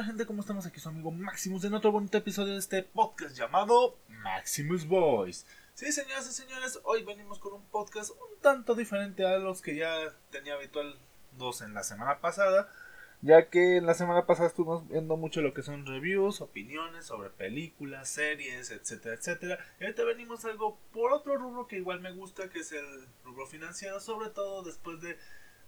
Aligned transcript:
Hola 0.00 0.06
gente, 0.06 0.24
¿cómo 0.24 0.40
estamos? 0.40 0.64
Aquí 0.64 0.80
su 0.80 0.88
amigo 0.88 1.10
Maximus 1.10 1.62
en 1.64 1.74
otro 1.74 1.92
bonito 1.92 2.16
episodio 2.16 2.54
de 2.54 2.58
este 2.58 2.82
podcast 2.82 3.36
llamado 3.36 3.98
Maximus 4.08 4.88
Voice. 4.88 5.44
Sí, 5.74 5.92
señoras 5.92 6.26
y 6.26 6.32
señores, 6.32 6.80
hoy 6.84 7.04
venimos 7.04 7.38
con 7.38 7.52
un 7.52 7.66
podcast 7.66 8.12
un 8.12 8.40
tanto 8.40 8.74
diferente 8.74 9.26
a 9.26 9.36
los 9.36 9.60
que 9.60 9.76
ya 9.76 9.94
tenía 10.30 10.54
habitual 10.54 10.98
dos 11.36 11.60
en 11.60 11.74
la 11.74 11.82
semana 11.82 12.18
pasada, 12.22 12.72
ya 13.20 13.50
que 13.50 13.76
en 13.76 13.84
la 13.84 13.92
semana 13.92 14.24
pasada 14.24 14.48
estuvimos 14.48 14.88
viendo 14.88 15.18
mucho 15.18 15.42
lo 15.42 15.52
que 15.52 15.62
son 15.62 15.84
reviews, 15.84 16.40
opiniones 16.40 17.04
sobre 17.04 17.28
películas, 17.28 18.08
series, 18.08 18.70
etcétera, 18.70 19.16
etcétera. 19.16 19.58
Y 19.80 19.84
ahorita 19.84 20.04
venimos 20.04 20.46
algo 20.46 20.78
por 20.94 21.12
otro 21.12 21.36
rubro 21.36 21.66
que 21.66 21.76
igual 21.76 22.00
me 22.00 22.12
gusta, 22.12 22.48
que 22.48 22.60
es 22.60 22.72
el 22.72 22.86
rubro 23.22 23.46
financiero, 23.46 24.00
sobre 24.00 24.30
todo 24.30 24.62
después 24.62 25.02
de 25.02 25.18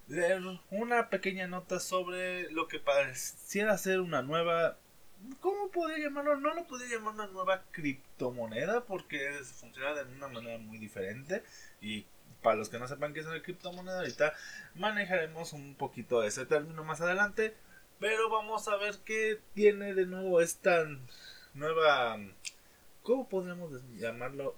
leer 0.09 0.43
una 0.71 1.09
pequeña 1.09 1.47
nota 1.47 1.81
sobre 1.81 2.51
lo 2.51 2.69
que 2.69 2.79
pareciera 2.79 3.79
ser 3.79 4.01
una 4.01 4.23
nueva 4.23 4.77
¿Cómo 5.41 5.71
podría 5.71 5.99
llamarlo? 5.99 6.37
No 6.37 6.55
lo 6.55 6.67
podría 6.67 6.97
llamar 6.97 7.15
una 7.15 7.27
nueva 7.29 7.63
criptomoneda 7.71 8.85
porque 8.85 9.19
funciona 9.45 9.95
de 9.95 10.13
una 10.15 10.29
manera 10.29 10.59
muy 10.59 10.79
diferente. 10.79 11.43
Y 11.81 12.07
para 12.43 12.57
los 12.57 12.69
que 12.69 12.79
no 12.79 12.89
sepan 12.89 13.15
qué 13.15 13.21
es 13.21 13.27
una 13.27 13.43
criptomoneda, 13.43 13.99
ahorita 13.99 14.33
manejaremos 14.75 15.53
un 15.53 15.75
poquito 15.77 16.23
ese 16.25 16.47
término 16.47 16.85
más 16.85 17.01
adelante. 17.01 17.55
Pero 18.01 18.31
vamos 18.31 18.67
a 18.69 18.77
ver 18.77 18.97
qué 19.05 19.41
tiene 19.55 19.95
de 19.95 20.07
nuevo 20.07 20.41
esta 20.41 20.87
nueva. 21.55 22.19
¿Cómo 23.03 23.29
podríamos 23.29 23.71
llamarlo? 23.97 24.57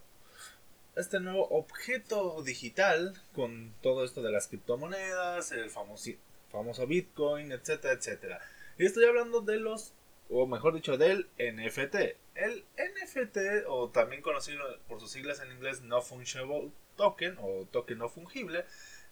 Este 0.97 1.21
nuevo 1.21 1.49
objeto 1.49 2.43
digital 2.43 3.15
con 3.35 3.75
todo 3.83 4.05
esto 4.05 4.23
de 4.23 4.31
las 4.31 4.49
criptomonedas, 4.49 5.53
el 5.53 5.71
famoso, 5.71 6.11
famoso 6.51 6.87
Bitcoin, 6.87 7.53
etcétera, 7.53 7.95
etcétera. 7.95 8.41
Y 8.79 8.87
estoy 8.87 9.05
hablando 9.05 9.41
de 9.41 9.59
los, 9.59 9.93
o 10.31 10.47
mejor 10.47 10.75
dicho, 10.75 10.97
del 10.97 11.29
NFT. 11.39 11.95
El 12.35 12.65
NFT, 12.77 13.67
o 13.69 13.91
también 13.91 14.23
conocido 14.23 14.63
por 14.89 15.01
sus 15.01 15.11
siglas 15.11 15.41
en 15.41 15.53
inglés 15.53 15.83
No 15.83 16.03
Fungible 16.03 16.71
Token, 16.97 17.37
o 17.41 17.67
token 17.71 17.99
no 17.99 18.09
fungible, 18.09 18.65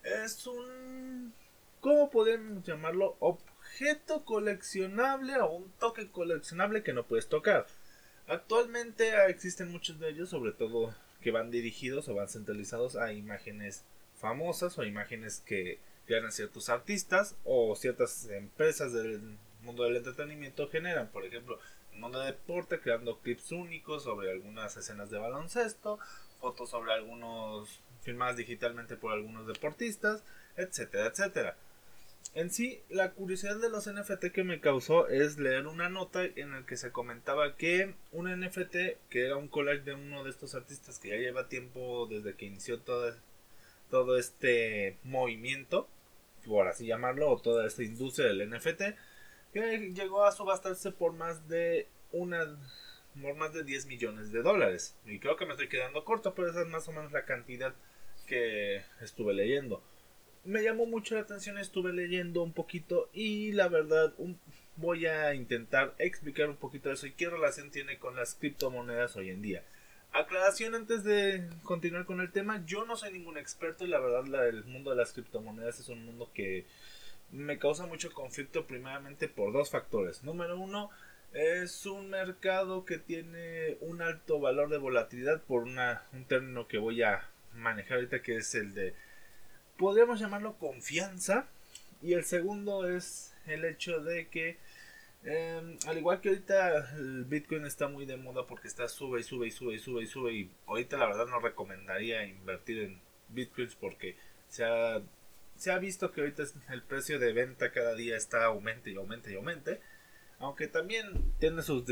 es 0.03 0.47
un, 0.47 1.33
¿cómo 1.81 2.11
podemos 2.11 2.65
llamarlo? 2.65 3.17
Objeto 3.21 4.25
coleccionable 4.25 5.37
o 5.41 5.51
un 5.51 5.73
token 5.79 6.09
coleccionable 6.09 6.83
que 6.83 6.93
no 6.93 7.05
puedes 7.05 7.29
tocar. 7.29 7.67
Actualmente 8.29 9.13
existen 9.29 9.71
muchos 9.71 9.99
de 9.99 10.11
ellos, 10.11 10.31
sobre 10.31 10.53
todo 10.53 10.95
que 11.23 11.31
van 11.31 11.51
dirigidos 11.51 12.09
o 12.09 12.15
van 12.15 12.29
centralizados 12.29 12.97
a 12.97 13.13
imágenes 13.13 13.85
famosas 14.21 14.79
o 14.79 14.85
imágenes 14.85 15.43
que 15.47 15.79
crean 16.07 16.31
ciertos 16.31 16.69
artistas 16.69 17.37
o 17.45 17.75
ciertas 17.77 18.27
empresas 18.27 18.93
del 18.93 19.39
mundo 19.63 19.85
del 19.85 19.97
entretenimiento 19.97 20.69
generan, 20.69 21.09
por 21.09 21.25
ejemplo, 21.25 21.59
el 21.93 22.01
mundo 22.01 22.21
de 22.21 22.27
deporte 22.27 22.81
creando 22.81 23.19
clips 23.21 23.53
únicos 23.53 24.03
sobre 24.03 24.31
algunas 24.31 24.77
escenas 24.77 25.11
de 25.11 25.19
baloncesto, 25.19 25.99
fotos 26.41 26.71
sobre 26.71 26.93
algunos 26.93 27.81
filmadas 28.03 28.37
digitalmente 28.37 28.97
por 28.97 29.13
algunos 29.13 29.47
deportistas, 29.47 30.23
etcétera, 30.57 31.07
etcétera. 31.07 31.57
En 32.35 32.51
sí, 32.51 32.83
la 32.89 33.13
curiosidad 33.13 33.59
de 33.61 33.69
los 33.69 33.87
NFT 33.87 34.33
que 34.33 34.43
me 34.43 34.61
causó 34.61 35.07
es 35.09 35.39
leer 35.39 35.67
una 35.67 35.91
nota 35.91 36.25
en 36.25 36.53
la 36.53 36.65
que 36.65 36.79
se 36.79 36.91
comentaba 36.91 37.57
que 37.57 37.95
un 38.11 38.27
NFT, 38.27 38.75
que 39.11 39.27
era 39.27 39.37
un 39.37 39.49
collage 39.49 39.83
de 39.83 39.95
uno 39.95 40.25
de 40.25 40.31
estos 40.31 40.55
artistas 40.55 40.99
que 40.99 41.11
ya 41.11 41.17
lleva 41.17 41.49
tiempo 41.49 42.07
desde 42.07 42.35
que 42.35 42.47
inició 42.47 42.81
todo, 42.81 43.15
todo 43.91 44.17
este 44.17 44.97
movimiento, 45.05 45.89
por 46.47 46.69
así 46.69 46.87
llamarlo, 46.87 47.29
o 47.31 47.39
toda 47.39 47.67
esta 47.67 47.83
industria 47.83 48.29
del 48.29 48.49
NFT, 48.49 48.83
que 49.53 49.93
llegó 49.95 50.25
a 50.25 50.33
subastarse 50.33 50.91
por 50.91 51.13
más 51.13 51.49
de 51.49 51.87
una 52.13 52.47
por 53.21 53.35
más 53.35 53.53
de 53.53 53.63
10 53.63 53.85
millones 53.87 54.33
de 54.33 54.41
dólares. 54.41 54.97
Y 55.05 55.19
creo 55.19 55.37
que 55.37 55.45
me 55.45 55.53
estoy 55.53 55.69
quedando 55.69 56.03
corto, 56.03 56.35
pero 56.35 56.49
esa 56.49 56.63
es 56.63 56.69
más 56.69 56.89
o 56.89 56.93
menos 56.93 57.13
la 57.13 57.27
cantidad 57.27 57.75
que 58.27 58.83
estuve 59.03 59.35
leyendo 59.35 59.83
me 60.45 60.63
llamó 60.63 60.87
mucho 60.87 61.15
la 61.15 61.23
atención, 61.23 61.59
estuve 61.59 61.93
leyendo 61.93 62.43
un 62.43 62.53
poquito 62.53 63.09
y 63.13 63.53
la 63.53 63.69
verdad 63.69 64.13
voy 64.77 65.07
a 65.07 65.35
intentar 65.35 65.95
explicar 65.99 66.49
un 66.49 66.57
poquito 66.57 66.91
eso 66.91 67.07
y 67.07 67.13
qué 67.13 67.29
relación 67.29 67.71
tiene 67.71 67.99
con 67.99 68.17
las 68.17 68.35
criptomonedas 68.35 69.17
hoy 69.17 69.31
en 69.31 69.43
día. 69.43 69.63
Aclaración 70.13 70.75
antes 70.75 71.05
de 71.05 71.49
continuar 71.63 72.05
con 72.05 72.21
el 72.21 72.33
tema, 72.33 72.63
yo 72.67 72.85
no 72.85 72.97
soy 72.97 73.13
ningún 73.13 73.39
experto 73.39 73.85
y 73.85 73.89
la 73.89 73.99
verdad 73.99 74.27
la, 74.27 74.47
el 74.47 74.65
mundo 74.65 74.91
de 74.91 74.97
las 74.97 75.13
criptomonedas 75.13 75.81
es 75.81 75.89
un 75.89 76.05
mundo 76.05 76.31
que 76.35 76.67
me 77.31 77.59
causa 77.59 77.87
mucho 77.87 78.13
conflicto 78.13 78.67
primeramente 78.67 79.29
por 79.29 79.53
dos 79.53 79.71
factores. 79.71 80.23
Número 80.23 80.59
uno, 80.59 80.91
es 81.33 81.87
un 81.87 82.11
mercado 82.11 82.85
que 82.85 82.99
tiene 82.99 83.79
un 83.81 84.03
alto 84.03 84.39
valor 84.39 84.69
de 84.69 84.77
volatilidad 84.77 85.43
por 85.43 85.63
una, 85.63 86.03
un 86.13 86.27
término 86.27 86.69
que 86.69 86.77
voy 86.77 87.03
a 87.03 87.27
manejar 87.55 87.97
ahorita 87.97 88.21
que 88.21 88.37
es 88.37 88.55
el 88.55 88.75
de 88.75 88.95
podríamos 89.77 90.21
llamarlo 90.21 90.57
confianza. 90.59 91.47
Y 92.03 92.15
el 92.15 92.25
segundo 92.25 92.89
es 92.89 93.35
el 93.47 93.65
hecho 93.65 94.01
de 94.01 94.29
que, 94.29 94.57
em, 95.25 95.79
al 95.87 95.99
igual 95.99 96.21
que 96.21 96.31
ahorita 96.31 96.97
el 96.97 97.25
Bitcoin 97.25 97.65
está 97.65 97.89
muy 97.89 98.07
de 98.07 98.17
moda 98.17 98.47
porque 98.47 98.69
está 98.69 98.89
sube 98.89 99.21
y 99.21 99.23
sube 99.23 99.47
y 99.47 99.51
sube 99.51 99.75
y 99.75 99.79
sube 99.79 100.03
y 100.03 100.07
sube. 100.07 100.33
Y 100.33 100.51
ahorita 100.67 100.97
la 100.97 101.07
verdad 101.07 101.27
no 101.27 101.41
recomendaría 101.41 102.25
invertir 102.25 102.81
en 102.81 103.01
Bitcoins 103.29 103.77
porque 103.77 104.17
se 104.49 104.65
ha, 104.65 105.01
se 105.57 105.71
ha 105.71 105.79
visto 105.79 106.13
que 106.13 106.23
ahorita 106.23 106.43
el 106.71 106.83
precio 106.83 107.19
de 107.19 107.33
venta 107.33 107.73
cada 107.73 107.95
día 107.95 108.17
está 108.17 108.45
aumente 108.45 108.91
y 108.91 108.97
aumente 108.97 109.33
y 109.33 109.37
aumente. 109.37 109.81
Aunque 110.41 110.67
también 110.67 111.33
tiene 111.39 111.63
sus 111.63 111.85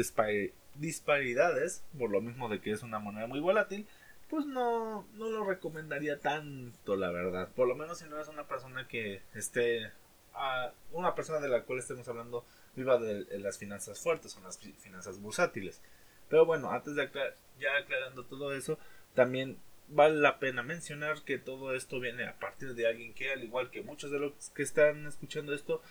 disparidades, 0.74 1.84
por 1.96 2.10
lo 2.10 2.20
mismo 2.20 2.48
de 2.48 2.60
que 2.60 2.72
es 2.72 2.82
una 2.82 2.98
moneda 2.98 3.28
muy 3.28 3.38
volátil 3.38 3.86
pues 4.30 4.46
no, 4.46 5.06
no 5.14 5.28
lo 5.28 5.44
recomendaría 5.44 6.20
tanto, 6.20 6.94
la 6.94 7.10
verdad. 7.10 7.48
Por 7.54 7.66
lo 7.66 7.74
menos 7.74 7.98
si 7.98 8.08
no 8.08 8.14
eres 8.14 8.28
una 8.28 8.46
persona 8.46 8.86
que 8.86 9.22
esté, 9.34 9.92
una 10.92 11.16
persona 11.16 11.40
de 11.40 11.48
la 11.48 11.64
cual 11.64 11.80
estemos 11.80 12.06
hablando, 12.08 12.46
viva 12.76 12.98
de, 12.98 13.26
las 13.40 13.58
finanzas 13.58 13.98
fuertes 14.00 14.36
o 14.36 14.40
las 14.40 14.58
finanzas 14.58 15.20
bursátiles. 15.20 15.82
Pero 16.28 16.46
bueno, 16.46 16.70
antes 16.70 16.94
de 16.94 17.10
ya 17.58 17.76
aclarando 17.76 18.24
todo 18.24 18.54
eso, 18.54 18.78
también 19.14 19.58
vale 19.88 20.16
la 20.16 20.38
pena 20.38 20.62
mencionar 20.62 21.22
que 21.22 21.38
todo 21.38 21.74
esto 21.74 21.98
viene 21.98 22.24
a 22.26 22.38
partir 22.38 22.74
de 22.74 22.86
alguien 22.86 23.12
que, 23.12 23.32
al 23.32 23.42
igual 23.42 23.72
que 23.72 23.82
muchos 23.82 24.12
de 24.12 24.20
los 24.20 24.50
que 24.50 24.62
están 24.62 25.06
escuchando 25.06 25.52
esto, 25.52 25.82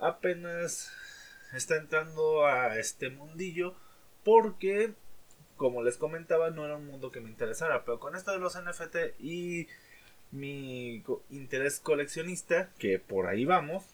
apenas 0.00 0.92
está 1.52 1.76
entrando 1.76 2.44
a 2.44 2.76
este 2.76 3.08
mundillo 3.08 3.76
porque 4.24 4.94
como 5.58 5.82
les 5.82 5.98
comentaba, 5.98 6.50
no 6.50 6.64
era 6.64 6.76
un 6.76 6.86
mundo 6.86 7.12
que 7.12 7.20
me 7.20 7.28
interesara, 7.28 7.84
pero 7.84 8.00
con 8.00 8.16
esto 8.16 8.32
de 8.32 8.38
los 8.38 8.56
NFT 8.56 9.20
y 9.20 9.68
mi 10.30 11.04
interés 11.28 11.80
coleccionista, 11.80 12.70
que 12.78 12.98
por 12.98 13.26
ahí 13.26 13.44
vamos, 13.44 13.84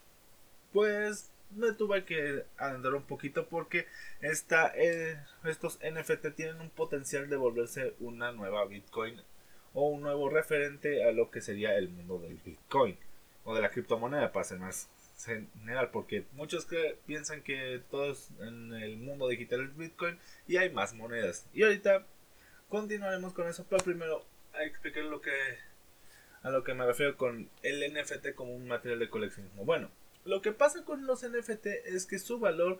pues 0.72 1.32
me 1.50 1.72
tuve 1.72 2.04
que 2.04 2.44
andar 2.58 2.94
un 2.94 3.04
poquito 3.04 3.48
porque 3.48 3.86
esta, 4.20 4.72
eh, 4.76 5.18
estos 5.44 5.78
NFT 5.80 6.34
tienen 6.36 6.60
un 6.60 6.70
potencial 6.70 7.28
de 7.28 7.36
volverse 7.36 7.94
una 8.00 8.32
nueva 8.32 8.64
Bitcoin 8.66 9.20
o 9.72 9.88
un 9.88 10.02
nuevo 10.02 10.28
referente 10.28 11.04
a 11.04 11.12
lo 11.12 11.30
que 11.30 11.40
sería 11.40 11.76
el 11.76 11.88
mundo 11.88 12.18
del 12.18 12.38
Bitcoin 12.44 12.96
o 13.44 13.54
de 13.54 13.62
la 13.62 13.70
criptomoneda 13.70 14.32
para 14.32 14.44
ser 14.44 14.58
más 14.58 14.88
general 15.18 15.90
porque 15.90 16.24
muchos 16.32 16.66
que 16.66 16.98
piensan 17.06 17.42
que 17.42 17.80
todos 17.90 18.30
en 18.40 18.74
el 18.74 18.96
mundo 18.96 19.28
digital 19.28 19.64
es 19.64 19.76
Bitcoin 19.76 20.18
y 20.46 20.56
hay 20.56 20.70
más 20.70 20.94
monedas. 20.94 21.46
Y 21.52 21.62
ahorita 21.62 22.06
continuaremos 22.68 23.32
con 23.32 23.48
eso 23.48 23.66
pero 23.68 23.82
primero 23.84 24.24
a 24.54 24.64
explicar 24.64 25.04
lo 25.04 25.20
que 25.20 25.32
a 26.42 26.50
lo 26.50 26.62
que 26.62 26.74
me 26.74 26.84
refiero 26.84 27.16
con 27.16 27.48
el 27.62 27.92
NFT 27.92 28.34
como 28.34 28.54
un 28.54 28.68
material 28.68 28.98
de 28.98 29.10
coleccionismo. 29.10 29.64
Bueno 29.64 29.90
lo 30.24 30.40
que 30.40 30.52
pasa 30.52 30.84
con 30.84 31.06
los 31.06 31.22
NFT 31.22 31.66
es 31.86 32.06
que 32.06 32.18
su 32.18 32.38
valor 32.38 32.78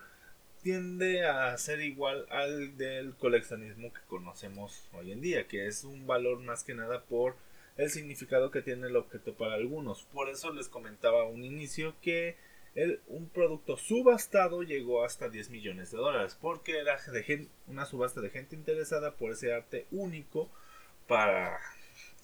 tiende 0.62 1.26
a 1.26 1.56
ser 1.58 1.80
igual 1.80 2.26
al 2.30 2.76
del 2.78 3.14
coleccionismo 3.16 3.92
que 3.92 4.00
conocemos 4.08 4.88
hoy 4.94 5.12
en 5.12 5.20
día 5.20 5.46
que 5.46 5.66
es 5.66 5.84
un 5.84 6.06
valor 6.06 6.40
más 6.40 6.64
que 6.64 6.74
nada 6.74 7.02
por 7.04 7.36
el 7.76 7.90
significado 7.90 8.50
que 8.50 8.62
tiene 8.62 8.86
el 8.86 8.96
objeto 8.96 9.34
para 9.34 9.54
algunos. 9.54 10.04
Por 10.04 10.28
eso 10.28 10.52
les 10.52 10.68
comentaba 10.68 11.22
a 11.22 11.28
un 11.28 11.44
inicio 11.44 11.94
que 12.00 12.36
un 13.06 13.28
producto 13.28 13.76
subastado 13.76 14.62
llegó 14.62 15.04
hasta 15.04 15.28
10 15.28 15.50
millones 15.50 15.92
de 15.92 15.98
dólares, 15.98 16.36
porque 16.40 16.78
era 16.78 16.98
de 17.12 17.48
una 17.68 17.86
subasta 17.86 18.20
de 18.20 18.30
gente 18.30 18.56
interesada 18.56 19.14
por 19.14 19.30
ese 19.30 19.52
arte 19.52 19.86
único 19.92 20.50
para 21.06 21.58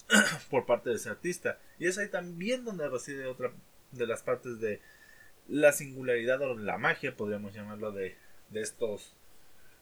por 0.49 0.65
parte 0.65 0.89
de 0.89 0.97
ese 0.97 1.09
artista. 1.09 1.59
Y 1.79 1.87
es 1.87 1.97
ahí 1.97 2.09
también 2.09 2.65
donde 2.65 2.89
reside 2.89 3.27
otra 3.27 3.53
de 3.91 4.07
las 4.07 4.23
partes 4.23 4.59
de 4.59 4.81
la 5.47 5.71
singularidad 5.71 6.41
o 6.41 6.57
la 6.57 6.77
magia, 6.77 7.15
podríamos 7.15 7.53
llamarlo, 7.53 7.91
de, 7.91 8.15
de 8.49 8.61
estos 8.61 9.15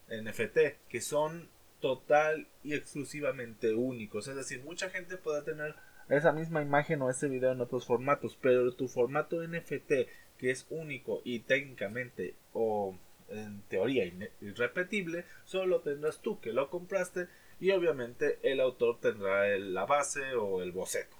NFT, 0.10 0.88
que 0.88 1.01
son 1.01 1.50
total 1.80 2.48
y 2.64 2.74
exclusivamente 2.74 3.74
únicos. 3.74 4.28
Es 4.28 4.36
decir, 4.36 4.64
mucha 4.64 4.90
gente 4.90 5.18
puede 5.18 5.42
tener 5.42 5.76
esa 6.10 6.31
misma 6.31 6.62
imagen 6.62 7.02
o 7.02 7.10
ese 7.10 7.28
video 7.28 7.52
en 7.52 7.62
otros 7.62 7.86
formatos, 7.86 8.38
pero 8.42 8.74
tu 8.74 8.88
formato 8.88 9.42
NFT 9.42 9.92
que 10.40 10.52
es 10.52 10.66
único 10.70 11.22
y 11.24 11.40
técnicamente 11.40 12.34
o 12.54 12.98
en 13.28 13.62
teoría 13.64 14.06
irrepetible, 14.42 15.26
solo 15.44 15.81
tendrás 15.81 16.20
tú 16.20 16.40
que 16.40 16.54
lo 16.54 16.70
compraste 16.70 17.28
y 17.60 17.72
obviamente 17.72 18.40
el 18.42 18.60
autor 18.60 19.00
tendrá 19.00 19.46
la 19.58 19.86
base 19.86 20.34
o 20.34 20.64
el 20.64 20.72
boceto. 20.72 21.16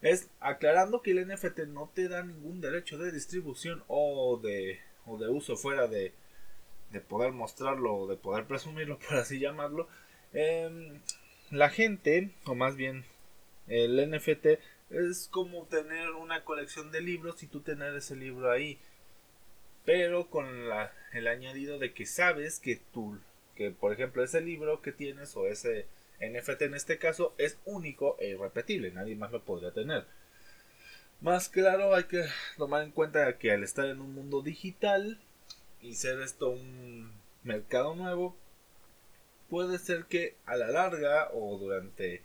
Es 0.00 0.30
aclarando 0.40 1.02
que 1.02 1.10
el 1.10 1.26
NFT 1.26 1.60
no 1.68 1.90
te 1.94 2.08
da 2.08 2.22
ningún 2.22 2.60
derecho 2.60 2.96
de 2.98 3.10
distribución 3.10 3.82
o 3.88 4.38
de, 4.42 4.80
o 5.06 5.18
de 5.18 5.28
uso 5.28 5.56
fuera 5.56 5.88
de, 5.88 6.14
de 6.94 7.00
poder 7.00 7.32
mostrarlo 7.32 7.94
o 7.94 8.06
de 8.06 8.16
poder 8.16 8.46
presumirlo, 8.46 8.98
por 9.08 9.18
así 9.18 9.38
llamarlo. 9.38 9.88
Em, 10.32 11.00
la 11.50 11.68
gente, 11.68 12.30
o 12.46 12.54
más 12.54 12.76
bien 12.76 13.04
el 13.66 14.10
NFT, 14.10 14.46
es 14.90 15.28
como 15.30 15.66
tener 15.66 16.10
una 16.12 16.44
colección 16.44 16.90
de 16.92 17.02
libros 17.02 17.42
y 17.42 17.48
tú 17.48 17.60
tener 17.60 17.94
ese 17.94 18.16
libro 18.16 18.50
ahí. 18.50 18.78
Pero 19.84 20.30
con 20.30 20.46
el 21.12 21.26
añadido 21.26 21.78
de 21.78 21.92
que 21.92 22.06
sabes 22.06 22.58
que 22.58 22.80
tú, 22.92 23.18
que 23.54 23.70
por 23.70 23.92
ejemplo 23.92 24.24
ese 24.24 24.40
libro 24.40 24.80
que 24.80 24.92
tienes 24.92 25.36
o 25.36 25.46
ese 25.46 25.86
NFT 26.20 26.62
en 26.62 26.74
este 26.74 26.98
caso 26.98 27.34
es 27.36 27.58
único 27.66 28.16
e 28.18 28.28
irrepetible, 28.28 28.92
nadie 28.92 29.16
más 29.16 29.30
lo 29.32 29.42
podría 29.44 29.72
tener. 29.72 30.06
Más 31.20 31.48
claro, 31.48 31.94
hay 31.94 32.04
que 32.04 32.24
tomar 32.56 32.82
en 32.82 32.92
cuenta 32.92 33.38
que 33.38 33.52
al 33.52 33.62
estar 33.62 33.86
en 33.86 34.00
un 34.00 34.14
mundo 34.14 34.42
digital 34.42 35.20
y 35.84 35.94
ser 35.94 36.20
esto 36.20 36.48
un 36.48 37.12
mercado 37.42 37.94
nuevo, 37.94 38.34
puede 39.50 39.78
ser 39.78 40.06
que 40.06 40.34
a 40.46 40.56
la 40.56 40.68
larga 40.68 41.30
o 41.34 41.58
durante 41.58 42.22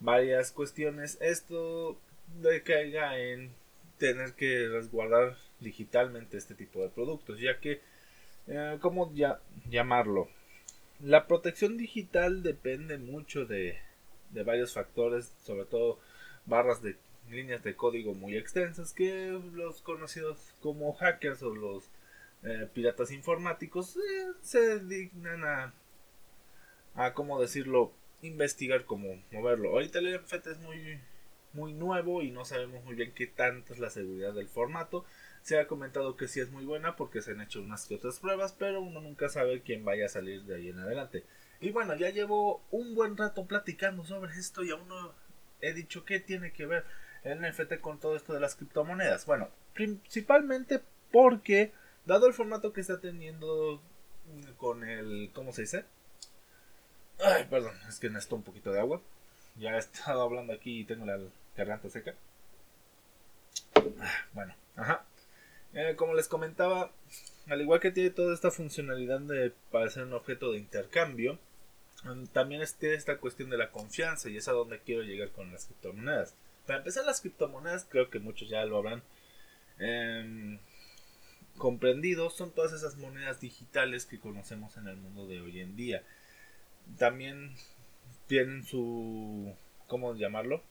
varias 0.00 0.52
cuestiones 0.52 1.16
esto 1.22 1.98
decaiga 2.42 3.18
en 3.18 3.52
tener 3.98 4.34
que 4.34 4.68
resguardar 4.68 5.36
digitalmente 5.60 6.36
este 6.36 6.54
tipo 6.54 6.80
de 6.82 6.90
productos, 6.90 7.40
ya 7.40 7.58
que, 7.58 7.80
eh, 8.46 8.78
¿cómo 8.80 9.12
llamarlo? 9.70 10.28
La 11.00 11.26
protección 11.26 11.78
digital 11.78 12.42
depende 12.42 12.98
mucho 12.98 13.46
de, 13.46 13.78
de 14.30 14.42
varios 14.42 14.74
factores, 14.74 15.32
sobre 15.42 15.64
todo 15.64 15.98
barras 16.44 16.82
de 16.82 16.96
líneas 17.30 17.62
de 17.62 17.76
código 17.76 18.12
muy 18.12 18.36
extensas 18.36 18.92
que 18.92 19.40
los 19.54 19.80
conocidos 19.80 20.54
como 20.60 20.92
hackers 20.92 21.42
o 21.42 21.54
los 21.54 21.88
eh, 22.42 22.68
piratas 22.72 23.10
informáticos 23.10 23.96
eh, 23.96 24.32
se 24.40 24.80
dignan 24.80 25.44
a, 25.44 25.74
a, 26.94 27.14
¿cómo 27.14 27.40
decirlo?, 27.40 27.92
investigar 28.22 28.84
cómo 28.84 29.22
moverlo. 29.30 29.70
Ahorita 29.70 29.98
el 29.98 30.20
NFT 30.20 30.46
es 30.46 30.58
muy, 30.58 31.00
muy 31.52 31.72
nuevo 31.72 32.22
y 32.22 32.30
no 32.30 32.44
sabemos 32.44 32.84
muy 32.84 32.94
bien 32.94 33.12
qué 33.14 33.26
tanto 33.26 33.72
es 33.72 33.78
la 33.78 33.90
seguridad 33.90 34.34
del 34.34 34.48
formato. 34.48 35.04
Se 35.42 35.58
ha 35.58 35.66
comentado 35.66 36.16
que 36.16 36.28
sí 36.28 36.40
es 36.40 36.50
muy 36.50 36.64
buena 36.64 36.96
porque 36.96 37.22
se 37.22 37.32
han 37.32 37.40
hecho 37.40 37.62
unas 37.62 37.86
que 37.86 37.94
otras 37.94 38.18
pruebas, 38.18 38.54
pero 38.58 38.82
uno 38.82 39.00
nunca 39.00 39.28
sabe 39.28 39.62
quién 39.62 39.84
vaya 39.84 40.06
a 40.06 40.10
salir 40.10 40.42
de 40.44 40.56
ahí 40.56 40.68
en 40.68 40.78
adelante. 40.78 41.24
Y 41.60 41.70
bueno, 41.70 41.94
ya 41.94 42.10
llevo 42.10 42.62
un 42.70 42.94
buen 42.94 43.16
rato 43.16 43.46
platicando 43.46 44.04
sobre 44.04 44.32
esto 44.38 44.62
y 44.62 44.70
aún 44.70 44.88
no 44.88 45.14
he 45.60 45.72
dicho 45.72 46.04
qué 46.04 46.20
tiene 46.20 46.52
que 46.52 46.66
ver 46.66 46.84
el 47.22 47.40
NFT 47.40 47.80
con 47.80 48.00
todo 48.00 48.16
esto 48.16 48.32
de 48.32 48.40
las 48.40 48.54
criptomonedas. 48.54 49.26
Bueno, 49.26 49.50
principalmente 49.74 50.80
porque, 51.12 51.72
dado 52.10 52.26
el 52.26 52.34
formato 52.34 52.72
que 52.72 52.80
está 52.80 53.00
teniendo 53.00 53.80
con 54.58 54.82
el, 54.82 55.30
¿cómo 55.32 55.52
se 55.52 55.62
dice? 55.62 55.84
Ay, 57.20 57.46
perdón, 57.48 57.74
es 57.88 58.00
que 58.00 58.08
necesito 58.08 58.34
un 58.34 58.42
poquito 58.42 58.72
de 58.72 58.80
agua. 58.80 59.00
Ya 59.56 59.76
he 59.76 59.78
estado 59.78 60.22
hablando 60.22 60.52
aquí 60.52 60.80
y 60.80 60.84
tengo 60.84 61.06
la 61.06 61.20
garganta 61.56 61.88
seca. 61.88 62.14
Ah, 64.00 64.26
bueno, 64.32 64.54
ajá. 64.74 65.04
Eh, 65.72 65.94
como 65.96 66.14
les 66.14 66.26
comentaba, 66.26 66.90
al 67.46 67.60
igual 67.60 67.78
que 67.78 67.92
tiene 67.92 68.10
toda 68.10 68.34
esta 68.34 68.50
funcionalidad 68.50 69.20
de 69.20 69.52
parecer 69.70 70.02
un 70.02 70.14
objeto 70.14 70.50
de 70.50 70.58
intercambio, 70.58 71.38
mm, 72.04 72.26
también 72.26 72.62
tiene 72.78 72.96
esta 72.96 73.18
cuestión 73.18 73.50
de 73.50 73.58
la 73.58 73.70
confianza 73.70 74.28
y 74.28 74.36
es 74.36 74.48
a 74.48 74.52
donde 74.52 74.80
quiero 74.80 75.02
llegar 75.02 75.30
con 75.30 75.52
las 75.52 75.66
criptomonedas. 75.66 76.34
Para 76.66 76.80
empezar, 76.80 77.04
las 77.04 77.20
criptomonedas, 77.20 77.86
creo 77.88 78.10
que 78.10 78.18
muchos 78.18 78.48
ya 78.48 78.64
lo 78.64 78.78
habrán 78.78 79.02
em, 79.78 80.58
comprendido, 81.60 82.30
son 82.30 82.50
todas 82.50 82.72
esas 82.72 82.96
monedas 82.96 83.40
digitales 83.40 84.04
que 84.04 84.18
conocemos 84.18 84.76
en 84.76 84.88
el 84.88 84.96
mundo 84.96 85.28
de 85.28 85.40
hoy 85.40 85.60
en 85.60 85.76
día. 85.76 86.02
También 86.98 87.54
tienen 88.26 88.64
su, 88.64 89.54
¿cómo 89.86 90.16
llamarlo? 90.16 90.64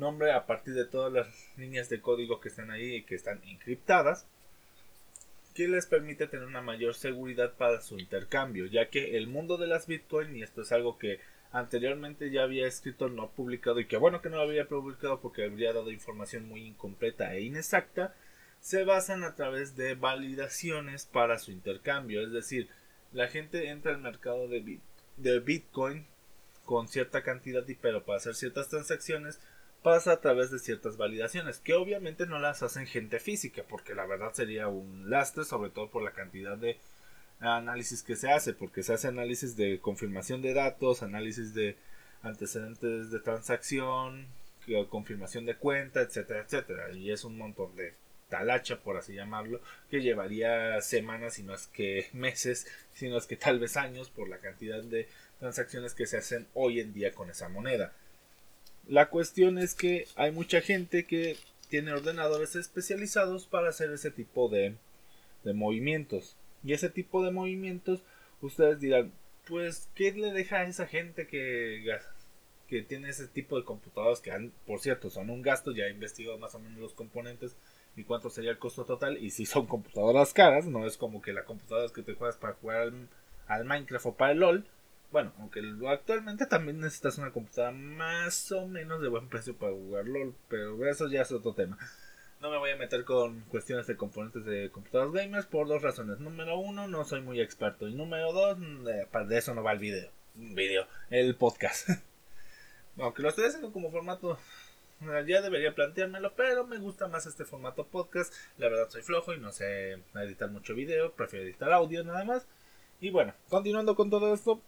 nombre 0.00 0.32
a 0.32 0.46
partir 0.46 0.74
de 0.74 0.86
todas 0.86 1.12
las 1.12 1.28
líneas 1.56 1.88
de 1.88 2.00
código 2.00 2.40
que 2.40 2.48
están 2.48 2.72
ahí 2.72 2.96
y 2.96 3.02
que 3.04 3.14
están 3.14 3.40
encriptadas, 3.44 4.26
que 5.54 5.68
les 5.68 5.86
permite 5.86 6.26
tener 6.26 6.46
una 6.46 6.62
mayor 6.62 6.94
seguridad 6.94 7.52
para 7.54 7.80
su 7.82 7.98
intercambio, 7.98 8.66
ya 8.66 8.88
que 8.88 9.16
el 9.16 9.28
mundo 9.28 9.58
de 9.58 9.68
las 9.68 9.86
Bitcoin, 9.86 10.34
y 10.34 10.42
esto 10.42 10.62
es 10.62 10.72
algo 10.72 10.98
que 10.98 11.20
anteriormente 11.52 12.30
ya 12.30 12.42
había 12.42 12.66
escrito, 12.66 13.08
no 13.08 13.30
publicado, 13.30 13.78
y 13.78 13.86
que 13.86 13.96
bueno 13.96 14.22
que 14.22 14.30
no 14.30 14.36
lo 14.36 14.42
había 14.42 14.66
publicado 14.66 15.20
porque 15.20 15.44
habría 15.44 15.72
dado 15.72 15.90
información 15.90 16.48
muy 16.48 16.64
incompleta 16.66 17.34
e 17.34 17.42
inexacta, 17.42 18.14
se 18.60 18.84
basan 18.84 19.24
a 19.24 19.34
través 19.34 19.76
de 19.76 19.94
validaciones 19.94 21.06
para 21.06 21.38
su 21.38 21.50
intercambio, 21.50 22.22
es 22.22 22.32
decir, 22.32 22.68
la 23.12 23.28
gente 23.28 23.68
entra 23.68 23.92
al 23.92 24.00
mercado 24.00 24.48
de, 24.48 24.78
de 25.16 25.40
Bitcoin 25.40 26.06
con 26.64 26.88
cierta 26.88 27.22
cantidad, 27.22 27.66
y 27.66 27.74
pero 27.74 28.04
para 28.04 28.18
hacer 28.18 28.34
ciertas 28.34 28.68
transacciones 28.68 29.40
pasa 29.82 30.12
a 30.12 30.20
través 30.20 30.50
de 30.50 30.58
ciertas 30.58 30.96
validaciones, 30.98 31.58
que 31.58 31.74
obviamente 31.74 32.26
no 32.26 32.38
las 32.38 32.62
hacen 32.62 32.86
gente 32.86 33.18
física, 33.18 33.64
porque 33.68 33.94
la 33.94 34.06
verdad 34.06 34.32
sería 34.34 34.68
un 34.68 35.08
lastre, 35.08 35.44
sobre 35.44 35.70
todo 35.70 35.88
por 35.88 36.02
la 36.02 36.12
cantidad 36.12 36.56
de 36.56 36.78
análisis 37.40 38.02
que 38.02 38.16
se 38.16 38.30
hace, 38.30 38.52
porque 38.52 38.82
se 38.82 38.92
hace 38.92 39.08
análisis 39.08 39.56
de 39.56 39.80
confirmación 39.80 40.42
de 40.42 40.52
datos, 40.52 41.02
análisis 41.02 41.54
de 41.54 41.76
antecedentes 42.22 43.10
de 43.10 43.20
transacción, 43.20 44.26
confirmación 44.90 45.46
de 45.46 45.56
cuenta, 45.56 46.02
etcétera, 46.02 46.42
etcétera, 46.42 46.92
y 46.92 47.10
es 47.10 47.24
un 47.24 47.38
montón 47.38 47.74
de 47.76 47.94
talacha, 48.30 48.80
por 48.80 48.96
así 48.96 49.12
llamarlo, 49.12 49.60
que 49.90 50.00
llevaría 50.00 50.80
semanas, 50.80 51.34
si 51.34 51.42
no 51.42 51.54
es 51.54 51.66
que 51.66 52.06
meses, 52.14 52.66
sino 52.94 53.18
es 53.18 53.26
que 53.26 53.36
tal 53.36 53.58
vez 53.58 53.76
años, 53.76 54.08
por 54.08 54.28
la 54.28 54.38
cantidad 54.38 54.82
de 54.82 55.08
transacciones 55.38 55.92
que 55.92 56.06
se 56.06 56.16
hacen 56.16 56.46
hoy 56.54 56.80
en 56.80 56.94
día 56.94 57.12
con 57.12 57.28
esa 57.28 57.48
moneda. 57.48 57.92
La 58.86 59.10
cuestión 59.10 59.58
es 59.58 59.74
que 59.74 60.06
hay 60.16 60.32
mucha 60.32 60.60
gente 60.60 61.04
que 61.04 61.36
tiene 61.68 61.92
ordenadores 61.92 62.56
especializados 62.56 63.46
para 63.46 63.68
hacer 63.68 63.90
ese 63.92 64.10
tipo 64.10 64.48
de, 64.48 64.74
de 65.44 65.52
movimientos. 65.52 66.36
Y 66.64 66.72
ese 66.72 66.90
tipo 66.90 67.24
de 67.24 67.30
movimientos, 67.30 68.02
ustedes 68.42 68.80
dirán, 68.80 69.12
pues, 69.46 69.88
¿qué 69.94 70.12
le 70.12 70.32
deja 70.32 70.58
a 70.58 70.64
esa 70.64 70.86
gente 70.86 71.26
que, 71.26 71.84
que 72.68 72.82
tiene 72.82 73.08
ese 73.08 73.26
tipo 73.28 73.58
de 73.58 73.64
computadoras 73.64 74.20
que, 74.20 74.30
han, 74.30 74.52
por 74.66 74.80
cierto, 74.80 75.10
son 75.10 75.30
un 75.30 75.42
gasto? 75.42 75.72
Ya 75.72 75.84
he 75.84 75.90
investigado 75.90 76.38
más 76.38 76.54
o 76.54 76.58
menos 76.58 76.78
los 76.78 76.92
componentes 76.92 77.56
y 78.00 78.04
cuánto 78.04 78.30
sería 78.30 78.50
el 78.50 78.58
costo 78.58 78.84
total. 78.84 79.18
Y 79.18 79.30
si 79.30 79.46
son 79.46 79.66
computadoras 79.66 80.32
caras, 80.32 80.66
no 80.66 80.86
es 80.86 80.96
como 80.96 81.22
que 81.22 81.32
la 81.32 81.44
computadora 81.44 81.92
que 81.92 82.02
te 82.02 82.14
juegas 82.14 82.36
para 82.36 82.54
jugar 82.54 82.92
al, 83.46 83.64
Minecraft 83.64 84.06
o 84.06 84.14
para 84.14 84.32
el 84.32 84.40
LOL 84.40 84.66
bueno, 85.12 85.32
aunque 85.40 85.60
actualmente 85.88 86.46
también 86.46 86.78
necesitas 86.78 87.18
una 87.18 87.32
computadora 87.32 87.72
más 87.72 88.52
o 88.52 88.68
menos 88.68 89.02
de 89.02 89.08
buen 89.08 89.28
precio 89.28 89.56
para 89.56 89.72
jugarlo, 89.72 90.34
pero 90.48 90.86
eso 90.86 91.08
ya 91.08 91.22
es 91.22 91.32
otro 91.32 91.52
tema. 91.52 91.76
No 92.40 92.50
me 92.50 92.58
voy 92.58 92.70
a 92.70 92.76
meter 92.76 93.04
con 93.04 93.40
cuestiones 93.42 93.86
de 93.86 93.96
componentes 93.96 94.44
de 94.46 94.70
computadoras 94.70 95.12
gamers 95.12 95.46
por 95.46 95.68
dos 95.68 95.82
razones. 95.82 96.20
Número 96.20 96.58
uno, 96.58 96.88
no 96.88 97.04
soy 97.04 97.20
muy 97.20 97.40
experto. 97.40 97.86
Y 97.86 97.94
número 97.94 98.32
dos, 98.32 98.56
de 99.28 99.36
eso 99.38 99.54
no 99.54 99.62
va 99.62 99.72
el 99.72 99.78
video. 99.78 100.10
Video, 100.34 100.86
el 101.10 101.34
podcast. 101.34 101.90
Aunque 102.98 103.22
lo 103.22 103.28
estoy 103.28 103.44
haciendo 103.44 103.72
como 103.72 103.90
formato, 103.90 104.38
ya 105.26 105.40
debería 105.42 105.74
planteármelo, 105.74 106.34
pero 106.34 106.66
me 106.66 106.78
gusta 106.78 107.08
más 107.08 107.26
este 107.26 107.44
formato 107.44 107.86
podcast. 107.86 108.32
La 108.58 108.68
verdad 108.68 108.88
soy 108.90 109.02
flojo 109.02 109.32
y 109.34 109.38
no 109.38 109.52
sé 109.52 109.98
editar 110.14 110.50
mucho 110.50 110.74
video, 110.74 111.12
prefiero 111.12 111.44
editar 111.44 111.72
audio 111.72 112.04
nada 112.04 112.24
más. 112.24 112.46
Y 113.00 113.10
bueno, 113.10 113.34
continuando 113.48 113.96
con 113.96 114.10
todo 114.10 114.34
esto, 114.34 114.60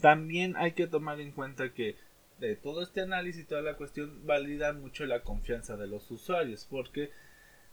también 0.00 0.56
hay 0.56 0.72
que 0.72 0.86
tomar 0.86 1.20
en 1.20 1.32
cuenta 1.32 1.72
que 1.72 1.96
de 2.40 2.56
todo 2.56 2.82
este 2.82 3.02
análisis 3.02 3.42
y 3.42 3.46
toda 3.46 3.62
la 3.62 3.76
cuestión 3.76 4.26
valida 4.26 4.72
mucho 4.72 5.04
la 5.04 5.22
confianza 5.22 5.76
de 5.76 5.86
los 5.86 6.10
usuarios 6.10 6.66
porque 6.68 7.10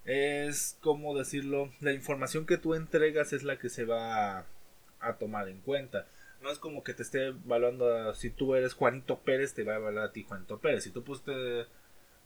es 0.03 0.77
como 0.81 1.17
decirlo 1.17 1.71
la 1.79 1.93
información 1.93 2.45
que 2.45 2.57
tú 2.57 2.75
entregas 2.75 3.33
es 3.33 3.43
la 3.43 3.57
que 3.57 3.69
se 3.69 3.85
va 3.85 4.45
a, 4.99 5.13
tomar 5.19 5.47
en 5.47 5.61
cuenta 5.61 6.07
no 6.41 6.51
es 6.51 6.59
como 6.59 6.83
que 6.83 6.93
te 6.93 7.03
esté 7.03 7.27
evaluando 7.27 8.13
si 8.15 8.29
tú 8.29 8.55
eres 8.55 8.73
Juanito 8.73 9.19
Pérez 9.19 9.53
te 9.53 9.63
va 9.63 9.73
a 9.73 9.77
evaluar 9.77 10.05
a 10.05 10.11
ti 10.11 10.23
Juanito 10.23 10.59
Pérez 10.59 10.83
si 10.83 10.91
tú 10.91 11.03
pusiste 11.03 11.65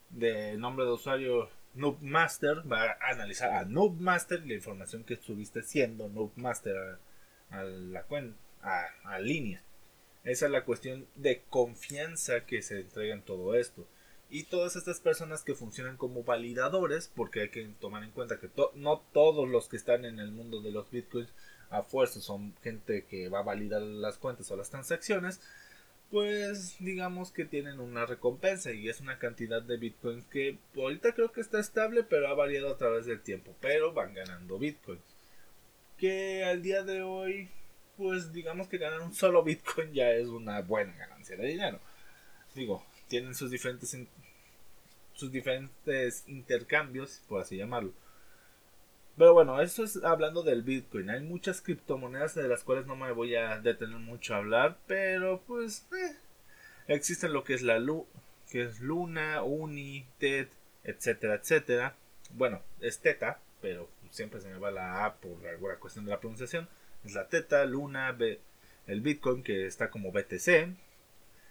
de, 0.09 0.57
nombre 0.57 0.85
de 0.85 0.91
usuario 0.91 1.49
Noobmaster 1.73 2.69
va 2.71 2.83
a 2.83 3.11
analizar 3.11 3.51
a 3.51 3.65
Noobmaster 3.65 4.41
y 4.43 4.49
la 4.49 4.55
información 4.55 5.03
que 5.03 5.15
estuviste 5.15 5.63
siendo 5.63 6.09
Noobmaster 6.09 6.77
a, 6.77 7.59
a 7.59 7.63
la 7.63 8.03
cuenta 8.03 8.37
a, 8.61 8.85
a 9.05 9.19
línea 9.19 9.63
esa 10.23 10.45
es 10.45 10.51
la 10.51 10.65
cuestión 10.65 11.07
de 11.15 11.41
confianza 11.49 12.45
que 12.45 12.61
se 12.61 12.81
entrega 12.81 13.13
en 13.13 13.23
todo 13.23 13.55
esto. 13.55 13.87
Y 14.29 14.43
todas 14.43 14.75
estas 14.75 14.99
personas 14.99 15.43
que 15.43 15.55
funcionan 15.55 15.97
como 15.97 16.23
validadores, 16.23 17.11
porque 17.15 17.41
hay 17.41 17.49
que 17.49 17.65
tomar 17.79 18.03
en 18.03 18.11
cuenta 18.11 18.39
que 18.39 18.49
no 18.75 18.99
todos 19.13 19.49
los 19.49 19.67
que 19.67 19.77
están 19.77 20.05
en 20.05 20.19
el 20.19 20.31
mundo 20.31 20.61
de 20.61 20.71
los 20.71 20.89
bitcoins 20.89 21.33
a 21.71 21.83
fuerza 21.83 22.21
son 22.21 22.53
gente 22.61 23.05
que 23.05 23.29
va 23.29 23.39
a 23.39 23.43
validar 23.43 23.81
las 23.81 24.17
cuentas 24.17 24.51
o 24.51 24.57
las 24.57 24.69
transacciones, 24.69 25.41
pues 26.11 26.75
digamos 26.79 27.31
que 27.31 27.45
tienen 27.45 27.79
una 27.79 28.05
recompensa 28.05 28.71
y 28.73 28.89
es 28.89 28.99
una 28.99 29.17
cantidad 29.17 29.61
de 29.61 29.77
bitcoins 29.77 30.25
que 30.25 30.59
ahorita 30.75 31.13
creo 31.13 31.31
que 31.31 31.41
está 31.41 31.59
estable, 31.59 32.03
pero 32.03 32.27
ha 32.27 32.33
variado 32.33 32.69
a 32.69 32.77
través 32.77 33.05
del 33.05 33.21
tiempo, 33.21 33.55
pero 33.61 33.93
van 33.93 34.13
ganando 34.13 34.59
bitcoins. 34.59 35.01
Que 35.97 36.43
al 36.43 36.61
día 36.61 36.83
de 36.83 37.01
hoy, 37.01 37.49
pues 37.95 38.33
digamos 38.33 38.67
que 38.67 38.77
ganar 38.77 39.01
un 39.01 39.13
solo 39.13 39.43
bitcoin 39.43 39.93
ya 39.93 40.11
es 40.11 40.27
una 40.27 40.61
buena 40.61 40.93
ganancia 40.97 41.37
de 41.37 41.47
dinero. 41.47 41.79
Digo, 42.53 42.85
tienen 43.07 43.33
sus 43.33 43.49
diferentes 43.49 43.95
sus 45.13 45.31
diferentes 45.31 46.23
intercambios, 46.27 47.21
por 47.27 47.41
así 47.41 47.55
llamarlo. 47.55 47.93
Pero 49.17 49.33
bueno, 49.33 49.61
eso 49.61 49.83
es 49.83 50.03
hablando 50.03 50.43
del 50.43 50.63
Bitcoin. 50.63 51.09
Hay 51.09 51.21
muchas 51.21 51.61
criptomonedas 51.61 52.35
de 52.35 52.47
las 52.47 52.63
cuales 52.63 52.87
no 52.87 52.95
me 52.95 53.11
voy 53.11 53.35
a 53.35 53.59
detener 53.59 53.97
mucho 53.97 54.33
a 54.33 54.37
hablar, 54.37 54.77
pero 54.87 55.41
pues 55.45 55.87
eh, 55.93 56.15
existen 56.87 57.33
lo 57.33 57.43
que 57.43 57.53
es 57.53 57.61
la 57.61 57.77
Lu 57.79 58.07
que 58.51 58.63
es 58.63 58.81
Luna, 58.81 59.43
Uni, 59.43 60.05
TED, 60.19 60.49
etcétera, 60.83 61.35
etcétera. 61.35 61.95
Bueno, 62.33 62.61
es 62.81 62.99
Teta, 62.99 63.39
pero 63.61 63.89
siempre 64.09 64.41
se 64.41 64.49
me 64.49 64.59
va 64.59 64.71
la 64.71 65.05
A 65.05 65.15
por 65.15 65.47
alguna 65.47 65.77
cuestión 65.77 66.03
de 66.03 66.11
la 66.11 66.19
pronunciación. 66.19 66.67
Es 67.05 67.13
la 67.13 67.29
Teta, 67.29 67.63
Luna, 67.65 68.17
el 68.87 69.01
Bitcoin 69.01 69.41
que 69.41 69.65
está 69.65 69.89
como 69.89 70.11
BTC, 70.11 70.75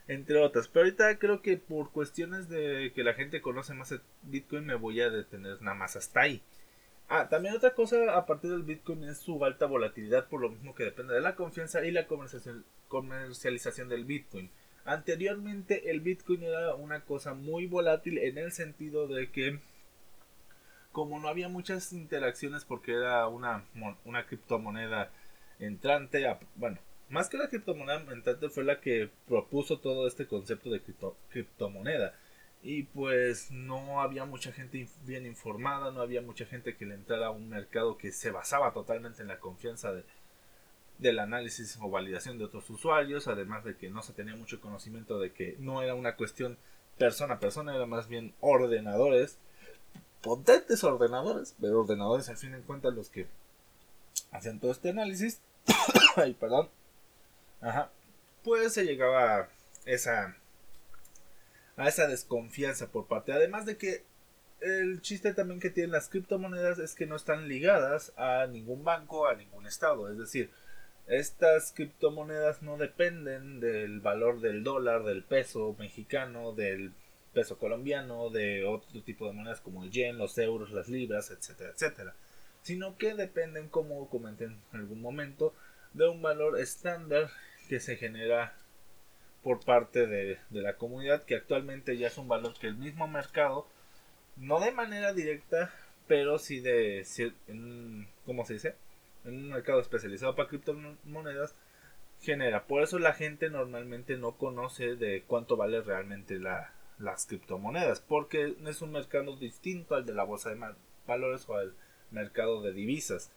entre 0.08 0.38
otras. 0.38 0.68
Pero 0.68 0.84
ahorita 0.84 1.18
creo 1.18 1.40
que 1.40 1.56
por 1.56 1.90
cuestiones 1.90 2.50
de 2.50 2.92
que 2.94 3.02
la 3.02 3.14
gente 3.14 3.40
conoce 3.40 3.72
más 3.72 3.92
el 3.92 4.02
Bitcoin 4.22 4.66
me 4.66 4.74
voy 4.74 5.00
a 5.00 5.08
detener 5.08 5.62
nada 5.62 5.76
más 5.76 5.96
hasta 5.96 6.20
ahí. 6.20 6.42
Ah, 7.12 7.28
también 7.28 7.56
otra 7.56 7.74
cosa 7.74 8.16
a 8.16 8.24
partir 8.24 8.52
del 8.52 8.62
Bitcoin 8.62 9.02
es 9.02 9.18
su 9.18 9.44
alta 9.44 9.66
volatilidad, 9.66 10.28
por 10.28 10.40
lo 10.40 10.48
mismo 10.48 10.76
que 10.76 10.84
depende 10.84 11.12
de 11.12 11.20
la 11.20 11.34
confianza 11.34 11.84
y 11.84 11.90
la 11.90 12.06
comercialización 12.86 13.88
del 13.88 14.04
Bitcoin. 14.04 14.48
Anteriormente 14.84 15.90
el 15.90 16.02
Bitcoin 16.02 16.44
era 16.44 16.76
una 16.76 17.04
cosa 17.04 17.34
muy 17.34 17.66
volátil 17.66 18.16
en 18.18 18.38
el 18.38 18.52
sentido 18.52 19.08
de 19.08 19.28
que 19.32 19.58
como 20.92 21.18
no 21.18 21.26
había 21.26 21.48
muchas 21.48 21.92
interacciones 21.92 22.64
porque 22.64 22.92
era 22.92 23.26
una, 23.26 23.64
una 24.04 24.26
criptomoneda 24.26 25.10
entrante, 25.58 26.24
bueno, 26.54 26.78
más 27.08 27.28
que 27.28 27.38
la 27.38 27.48
criptomoneda 27.48 28.04
entrante 28.12 28.50
fue 28.50 28.62
la 28.62 28.80
que 28.80 29.10
propuso 29.26 29.80
todo 29.80 30.06
este 30.06 30.28
concepto 30.28 30.70
de 30.70 30.80
criptomoneda. 31.28 32.14
Y 32.62 32.82
pues 32.82 33.50
no 33.50 34.02
había 34.02 34.26
mucha 34.26 34.52
gente 34.52 34.86
bien 35.06 35.24
informada, 35.24 35.90
no 35.92 36.02
había 36.02 36.20
mucha 36.20 36.44
gente 36.44 36.76
que 36.76 36.84
le 36.84 36.94
entrara 36.94 37.28
a 37.28 37.30
un 37.30 37.48
mercado 37.48 37.96
que 37.96 38.12
se 38.12 38.30
basaba 38.30 38.72
totalmente 38.72 39.22
en 39.22 39.28
la 39.28 39.40
confianza 39.40 39.92
de, 39.92 40.04
del 40.98 41.18
análisis 41.18 41.78
o 41.80 41.88
validación 41.88 42.38
de 42.38 42.44
otros 42.44 42.68
usuarios, 42.68 43.28
además 43.28 43.64
de 43.64 43.76
que 43.76 43.88
no 43.88 44.02
se 44.02 44.12
tenía 44.12 44.36
mucho 44.36 44.60
conocimiento 44.60 45.18
de 45.18 45.32
que 45.32 45.56
no 45.58 45.82
era 45.82 45.94
una 45.94 46.16
cuestión 46.16 46.58
persona 46.98 47.34
a 47.34 47.40
persona, 47.40 47.74
era 47.74 47.86
más 47.86 48.08
bien 48.08 48.34
ordenadores, 48.40 49.38
potentes 50.20 50.84
ordenadores, 50.84 51.56
pero 51.60 51.80
ordenadores 51.80 52.28
al 52.28 52.36
fin 52.36 52.52
de 52.52 52.60
cuentas 52.60 52.94
los 52.94 53.08
que 53.08 53.26
hacían 54.32 54.60
todo 54.60 54.70
este 54.70 54.90
análisis. 54.90 55.40
Ay, 56.16 56.34
perdón. 56.34 56.68
Ajá. 57.62 57.90
Pues 58.44 58.74
se 58.74 58.84
llegaba 58.84 59.48
esa 59.86 60.36
a 61.80 61.88
esa 61.88 62.06
desconfianza 62.06 62.90
por 62.92 63.06
parte. 63.06 63.32
Además 63.32 63.64
de 63.64 63.78
que 63.78 64.04
el 64.60 65.00
chiste 65.00 65.32
también 65.32 65.60
que 65.60 65.70
tienen 65.70 65.92
las 65.92 66.10
criptomonedas 66.10 66.78
es 66.78 66.94
que 66.94 67.06
no 67.06 67.16
están 67.16 67.48
ligadas 67.48 68.12
a 68.18 68.46
ningún 68.46 68.84
banco, 68.84 69.26
a 69.26 69.34
ningún 69.34 69.66
estado. 69.66 70.10
Es 70.10 70.18
decir, 70.18 70.50
estas 71.06 71.72
criptomonedas 71.72 72.60
no 72.60 72.76
dependen 72.76 73.60
del 73.60 74.00
valor 74.00 74.42
del 74.42 74.62
dólar, 74.62 75.04
del 75.04 75.24
peso 75.24 75.74
mexicano, 75.78 76.52
del 76.52 76.92
peso 77.32 77.56
colombiano, 77.58 78.28
de 78.28 78.66
otro 78.66 79.00
tipo 79.02 79.26
de 79.26 79.32
monedas 79.32 79.62
como 79.62 79.82
el 79.82 79.90
yen, 79.90 80.18
los 80.18 80.36
euros, 80.36 80.72
las 80.72 80.88
libras, 80.88 81.30
etcétera, 81.30 81.70
etcétera. 81.70 82.14
Sino 82.60 82.98
que 82.98 83.14
dependen, 83.14 83.68
como 83.68 84.10
comenté 84.10 84.44
en 84.44 84.60
algún 84.74 85.00
momento, 85.00 85.54
de 85.94 86.06
un 86.06 86.20
valor 86.20 86.60
estándar 86.60 87.30
que 87.70 87.80
se 87.80 87.96
genera 87.96 88.54
por 89.42 89.64
parte 89.64 90.06
de, 90.06 90.38
la 90.50 90.76
comunidad, 90.76 91.24
que 91.24 91.36
actualmente 91.36 91.96
ya 91.96 92.08
es 92.08 92.18
un 92.18 92.28
valor 92.28 92.54
que 92.58 92.66
el 92.66 92.76
mismo 92.76 93.08
mercado, 93.08 93.66
no 94.36 94.60
de 94.60 94.72
manera 94.72 95.12
directa, 95.12 95.72
pero 96.06 96.38
sí 96.38 96.60
de, 96.60 97.06
en, 97.48 98.08
¿cómo 98.26 98.44
se 98.44 98.54
dice? 98.54 98.74
En 99.24 99.36
un 99.36 99.48
mercado 99.50 99.80
especializado 99.80 100.34
para 100.34 100.48
criptomonedas, 100.48 101.54
genera. 102.20 102.66
Por 102.66 102.82
eso 102.82 102.98
la 102.98 103.14
gente 103.14 103.50
normalmente 103.50 104.16
no 104.16 104.32
conoce 104.32 104.96
de 104.96 105.22
cuánto 105.26 105.56
vale 105.56 105.80
realmente 105.80 106.38
la, 106.38 106.72
las 107.00 107.26
criptomonedas, 107.26 108.00
porque 108.00 108.56
es 108.66 108.82
un 108.82 108.92
mercado 108.92 109.36
distinto 109.36 109.94
al 109.94 110.06
de 110.06 110.14
la 110.14 110.24
bolsa 110.24 110.50
de 110.50 110.74
valores 111.06 111.48
o 111.48 111.56
al 111.56 111.74
mercado 112.10 112.62
de 112.62 112.72
divisas. 112.72 113.32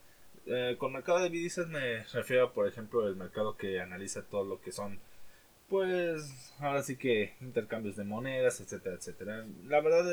Eh, 0.46 0.76
con 0.78 0.92
mercado 0.92 1.20
de 1.20 1.30
divisas 1.30 1.68
me 1.68 2.04
refiero, 2.04 2.52
por 2.52 2.68
ejemplo, 2.68 3.08
el 3.08 3.16
mercado 3.16 3.56
que 3.56 3.80
analiza 3.80 4.24
todo 4.24 4.44
lo 4.44 4.62
que 4.62 4.74
son, 4.74 5.00
pues, 5.70 6.54
ahora 6.60 6.84
sí 6.84 6.96
que 6.96 7.34
intercambios 7.42 7.96
de 7.96 8.04
monedas, 8.04 8.60
etcétera, 8.62 8.96
etcétera. 8.96 9.46
La 9.66 9.82
verdad 9.82 10.06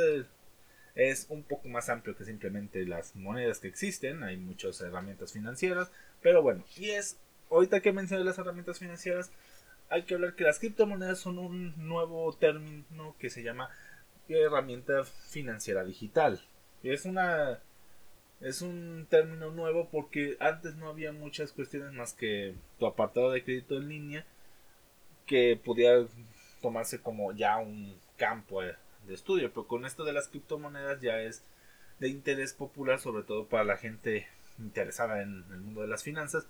es 0.95 1.27
un 1.29 1.43
poco 1.43 1.69
más 1.69 1.89
amplio 1.89 2.17
que 2.17 2.25
simplemente 2.25 2.85
las 2.87 3.15
monedas 3.17 3.59
que 3.59 3.69
existen. 3.69 4.23
Hay 4.23 4.37
muchas 4.37 4.81
herramientas 4.81 5.33
financieras, 5.33 5.91
pero 6.23 6.43
bueno, 6.43 6.65
y 6.77 6.91
es, 6.91 7.19
ahorita 7.51 7.81
que 7.81 7.93
mencioné 7.93 8.25
las 8.25 8.39
herramientas 8.39 8.79
financieras, 8.79 9.31
hay 9.89 10.05
que 10.05 10.15
hablar 10.15 10.35
que 10.35 10.45
las 10.45 10.59
criptomonedas 10.59 11.19
son 11.19 11.39
un 11.39 11.75
nuevo 11.89 12.33
término 12.37 13.17
que 13.19 13.31
se 13.31 13.43
llama 13.43 13.71
herramienta 14.29 15.05
financiera 15.05 15.85
digital. 15.85 16.41
Es 16.83 17.05
una 17.05 17.61
es 18.41 18.63
un 18.63 19.07
término 19.11 19.51
nuevo 19.51 19.89
porque 19.91 20.37
antes 20.41 20.75
no 20.77 20.89
había 20.89 21.13
muchas 21.13 21.53
cuestiones 21.53 21.93
más 21.93 22.15
que 22.15 22.55
tu 22.79 22.87
apartado 22.87 23.31
de 23.31 23.45
crédito 23.45 23.77
en 23.77 23.89
línea 23.89 24.27
que 25.31 25.57
pudiera 25.57 26.09
tomarse 26.61 27.01
como 27.01 27.31
ya 27.31 27.59
un 27.59 27.97
campo 28.17 28.63
de 28.63 28.75
estudio, 29.15 29.51
pero 29.51 29.69
con 29.69 29.87
esto 29.87 30.03
de 30.03 30.13
las 30.13 30.27
criptomonedas 30.27 31.01
ya 31.01 31.21
es 31.21 31.45
de 32.01 32.09
interés 32.09 32.53
popular, 32.53 32.99
sobre 32.99 33.23
todo 33.23 33.47
para 33.47 33.63
la 33.63 33.77
gente 33.77 34.27
interesada 34.59 35.23
en 35.23 35.45
el 35.53 35.61
mundo 35.61 35.83
de 35.83 35.87
las 35.87 36.03
finanzas, 36.03 36.49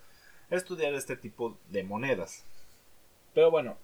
estudiar 0.49 0.95
este 0.95 1.15
tipo 1.15 1.59
de 1.69 1.83
monedas. 1.83 2.47
Pero 3.35 3.51
bueno, 3.51 3.77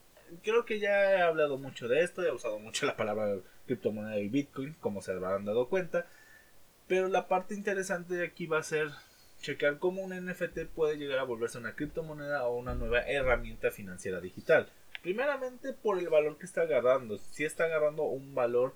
creo 0.42 0.64
que 0.64 0.80
ya 0.80 1.12
he 1.12 1.20
hablado 1.20 1.58
mucho 1.58 1.88
de 1.88 2.02
esto, 2.02 2.22
he 2.22 2.32
usado 2.32 2.58
mucho 2.58 2.86
la 2.86 2.96
palabra 2.96 3.36
criptomoneda 3.66 4.18
y 4.18 4.28
Bitcoin, 4.28 4.76
como 4.80 5.02
se 5.02 5.12
habrán 5.12 5.44
dado 5.44 5.68
cuenta. 5.68 6.06
Pero 6.88 7.08
la 7.08 7.28
parte 7.28 7.54
interesante 7.54 8.14
de 8.14 8.24
aquí 8.24 8.46
va 8.46 8.60
a 8.60 8.62
ser 8.62 8.88
checar 9.42 9.78
cómo 9.78 10.02
un 10.02 10.14
NFT 10.14 10.60
puede 10.74 10.96
llegar 10.96 11.18
a 11.18 11.24
volverse 11.24 11.58
una 11.58 11.74
criptomoneda 11.74 12.46
o 12.46 12.56
una 12.56 12.74
nueva 12.74 13.00
herramienta 13.00 13.70
financiera 13.70 14.20
digital. 14.20 14.70
Primeramente 15.06 15.72
por 15.72 16.00
el 16.00 16.08
valor 16.08 16.36
que 16.36 16.46
está 16.46 16.62
agarrando. 16.62 17.16
Si 17.16 17.44
está 17.44 17.62
agarrando 17.62 18.02
un 18.02 18.34
valor 18.34 18.74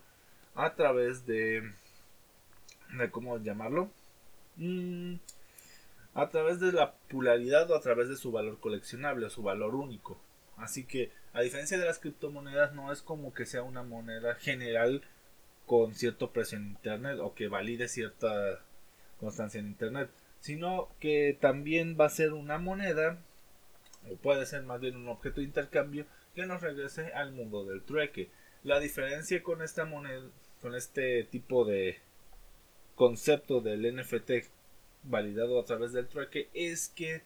a 0.55 0.77
través 0.77 1.27
de... 1.27 1.73
de 2.97 3.11
¿Cómo 3.11 3.37
llamarlo? 3.39 3.91
Mm, 4.55 5.15
a 6.15 6.29
través 6.29 6.61
de 6.61 6.71
la 6.71 6.93
popularidad 6.93 7.69
o 7.73 7.75
a 7.75 7.81
través 7.81 8.09
de 8.09 8.15
su 8.15 8.31
valor 8.31 8.61
coleccionable 8.61 9.27
o 9.27 9.31
su 9.31 9.43
valor 9.43 9.75
único. 9.75 10.21
Así 10.57 10.85
que 10.85 11.11
a 11.33 11.41
diferencia 11.41 11.79
de 11.79 11.85
las 11.85 11.99
criptomonedas 11.99 12.75
no 12.75 12.93
es 12.93 13.03
como 13.03 13.35
que 13.35 13.45
sea 13.45 13.65
una 13.65 13.83
moneda 13.83 14.37
general 14.37 15.03
con 15.67 15.97
cierto 15.97 16.31
precio 16.31 16.59
en 16.59 16.69
internet 16.69 17.19
o 17.21 17.35
que 17.35 17.49
valide 17.49 17.89
cierta 17.89 18.61
constancia 19.19 19.59
en 19.59 19.67
internet, 19.67 20.09
sino 20.39 20.91
que 21.01 21.37
también 21.41 21.97
va 21.99 22.07
a 22.07 22.11
ser 22.11 22.35
una 22.35 22.59
moneda 22.59 23.19
o 24.09 24.15
puede 24.17 24.47
ser 24.47 24.63
más 24.63 24.81
bien 24.81 24.97
un 24.97 25.09
objeto 25.09 25.41
de 25.41 25.47
intercambio 25.47 26.07
que 26.35 26.47
nos 26.47 26.61
regrese 26.61 27.13
al 27.13 27.33
mundo 27.33 27.65
del 27.65 27.83
trueque. 27.83 28.31
La 28.63 28.79
diferencia 28.79 29.43
con 29.43 29.63
esta 29.63 29.85
moneda, 29.85 30.29
con 30.61 30.75
este 30.75 31.25
tipo 31.25 31.65
de 31.65 31.99
concepto 32.95 33.61
del 33.61 33.97
NFT 33.97 34.49
validado 35.05 35.59
a 35.59 35.65
través 35.65 35.93
del 35.93 36.09
trueque 36.09 36.49
es 36.53 36.91
que 36.91 37.23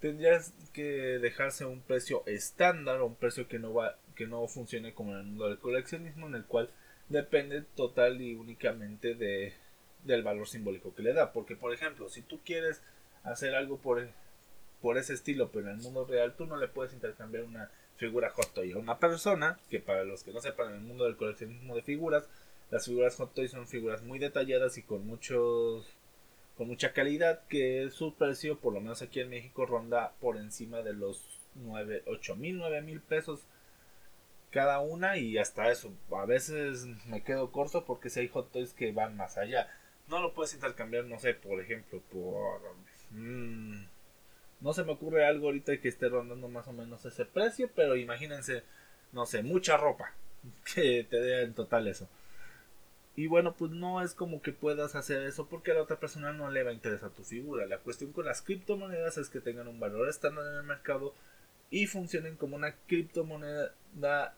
tendrías 0.00 0.52
que 0.74 1.18
dejarse 1.18 1.64
un 1.64 1.80
precio 1.80 2.22
estándar 2.26 3.00
o 3.00 3.06
un 3.06 3.14
precio 3.14 3.48
que 3.48 3.58
no 3.58 3.72
va 3.72 3.96
que 4.14 4.26
no 4.26 4.46
funcione 4.48 4.94
como 4.94 5.12
en 5.12 5.18
el 5.18 5.24
mundo 5.24 5.48
del 5.48 5.58
coleccionismo 5.58 6.26
en 6.26 6.34
el 6.34 6.44
cual 6.44 6.70
depende 7.08 7.62
total 7.62 8.20
y 8.20 8.34
únicamente 8.34 9.14
de, 9.14 9.52
del 10.04 10.22
valor 10.22 10.48
simbólico 10.48 10.94
que 10.94 11.02
le 11.02 11.12
da. 11.12 11.32
Porque, 11.32 11.56
por 11.56 11.72
ejemplo, 11.72 12.08
si 12.08 12.22
tú 12.22 12.40
quieres 12.44 12.82
hacer 13.22 13.54
algo 13.54 13.78
por, 13.78 14.08
por 14.80 14.98
ese 14.98 15.14
estilo, 15.14 15.50
pero 15.50 15.68
en 15.68 15.76
el 15.76 15.82
mundo 15.82 16.06
real 16.06 16.34
tú 16.36 16.46
no 16.46 16.56
le 16.56 16.68
puedes 16.68 16.94
intercambiar 16.94 17.44
una 17.44 17.70
figura 17.96 18.30
Hot 18.30 18.52
Toy 18.54 18.74
una 18.74 18.98
persona, 18.98 19.58
que 19.70 19.80
para 19.80 20.04
los 20.04 20.22
que 20.22 20.32
no 20.32 20.40
sepan 20.40 20.70
en 20.70 20.74
el 20.76 20.80
mundo 20.82 21.04
del 21.04 21.16
coleccionismo 21.16 21.74
de 21.74 21.82
figuras, 21.82 22.28
las 22.70 22.86
figuras 22.86 23.16
Hot 23.16 23.34
Toy 23.34 23.48
son 23.48 23.66
figuras 23.66 24.02
muy 24.02 24.18
detalladas 24.18 24.78
y 24.78 24.82
con 24.82 25.06
muchos 25.06 25.86
con 26.56 26.68
mucha 26.68 26.92
calidad 26.92 27.42
que 27.48 27.90
su 27.90 28.14
precio, 28.14 28.58
por 28.58 28.72
lo 28.72 28.80
menos 28.80 29.02
aquí 29.02 29.20
en 29.20 29.28
México, 29.28 29.66
ronda 29.66 30.12
por 30.20 30.38
encima 30.38 30.80
de 30.80 30.94
los 30.94 31.22
9, 31.54 32.04
8 32.06 32.36
mil, 32.36 32.58
9 32.58 32.80
mil 32.80 33.00
pesos 33.00 33.46
cada 34.50 34.80
una 34.80 35.18
y 35.18 35.36
hasta 35.36 35.70
eso. 35.70 35.92
A 36.10 36.24
veces 36.24 36.86
me 37.06 37.22
quedo 37.22 37.52
corto 37.52 37.84
porque 37.84 38.08
si 38.08 38.20
hay 38.20 38.28
Hot 38.28 38.52
Toys 38.52 38.72
que 38.72 38.92
van 38.92 39.16
más 39.16 39.36
allá. 39.36 39.68
No 40.08 40.22
lo 40.22 40.32
puedes 40.32 40.54
intercambiar, 40.54 41.04
no 41.04 41.18
sé, 41.18 41.34
por 41.34 41.60
ejemplo, 41.60 42.00
por... 42.10 42.62
Mm, 43.10 43.84
no 44.60 44.72
se 44.72 44.84
me 44.84 44.92
ocurre 44.92 45.26
algo 45.26 45.46
ahorita 45.46 45.80
que 45.80 45.88
esté 45.88 46.08
rondando 46.08 46.48
más 46.48 46.66
o 46.68 46.72
menos 46.72 47.04
ese 47.04 47.24
precio, 47.24 47.70
pero 47.74 47.96
imagínense, 47.96 48.62
no 49.12 49.26
sé, 49.26 49.42
mucha 49.42 49.76
ropa 49.76 50.12
que 50.74 51.06
te 51.08 51.20
dé 51.20 51.42
en 51.42 51.54
total 51.54 51.88
eso. 51.88 52.08
Y 53.16 53.28
bueno, 53.28 53.54
pues 53.56 53.70
no 53.70 54.02
es 54.02 54.12
como 54.12 54.42
que 54.42 54.52
puedas 54.52 54.94
hacer 54.94 55.22
eso 55.22 55.48
porque 55.48 55.70
a 55.70 55.74
la 55.74 55.82
otra 55.82 55.98
persona 55.98 56.34
no 56.34 56.50
le 56.50 56.62
va 56.62 56.70
a 56.70 56.74
interesar 56.74 57.10
tu 57.10 57.24
figura. 57.24 57.64
La 57.64 57.78
cuestión 57.78 58.12
con 58.12 58.26
las 58.26 58.42
criptomonedas 58.42 59.16
es 59.16 59.30
que 59.30 59.40
tengan 59.40 59.68
un 59.68 59.80
valor 59.80 60.08
estándar 60.10 60.46
en 60.46 60.58
el 60.58 60.62
mercado 60.64 61.14
y 61.70 61.86
funcionen 61.86 62.36
como 62.36 62.56
una 62.56 62.74
criptomoneda 62.86 63.72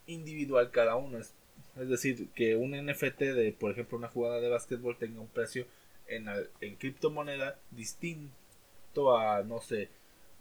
individual 0.06 0.70
cada 0.70 0.94
uno. 0.94 1.18
Es, 1.18 1.34
decir, 1.76 2.28
que 2.36 2.54
un 2.54 2.70
NFT 2.70 3.18
de, 3.18 3.52
por 3.58 3.72
ejemplo, 3.72 3.98
una 3.98 4.08
jugada 4.08 4.40
de 4.40 4.48
básquetbol 4.48 4.96
tenga 4.96 5.20
un 5.20 5.28
precio 5.28 5.66
en, 6.06 6.26
en 6.60 6.76
criptomoneda 6.76 7.58
distinto 7.72 9.16
a, 9.16 9.42
no 9.42 9.60
sé, 9.60 9.88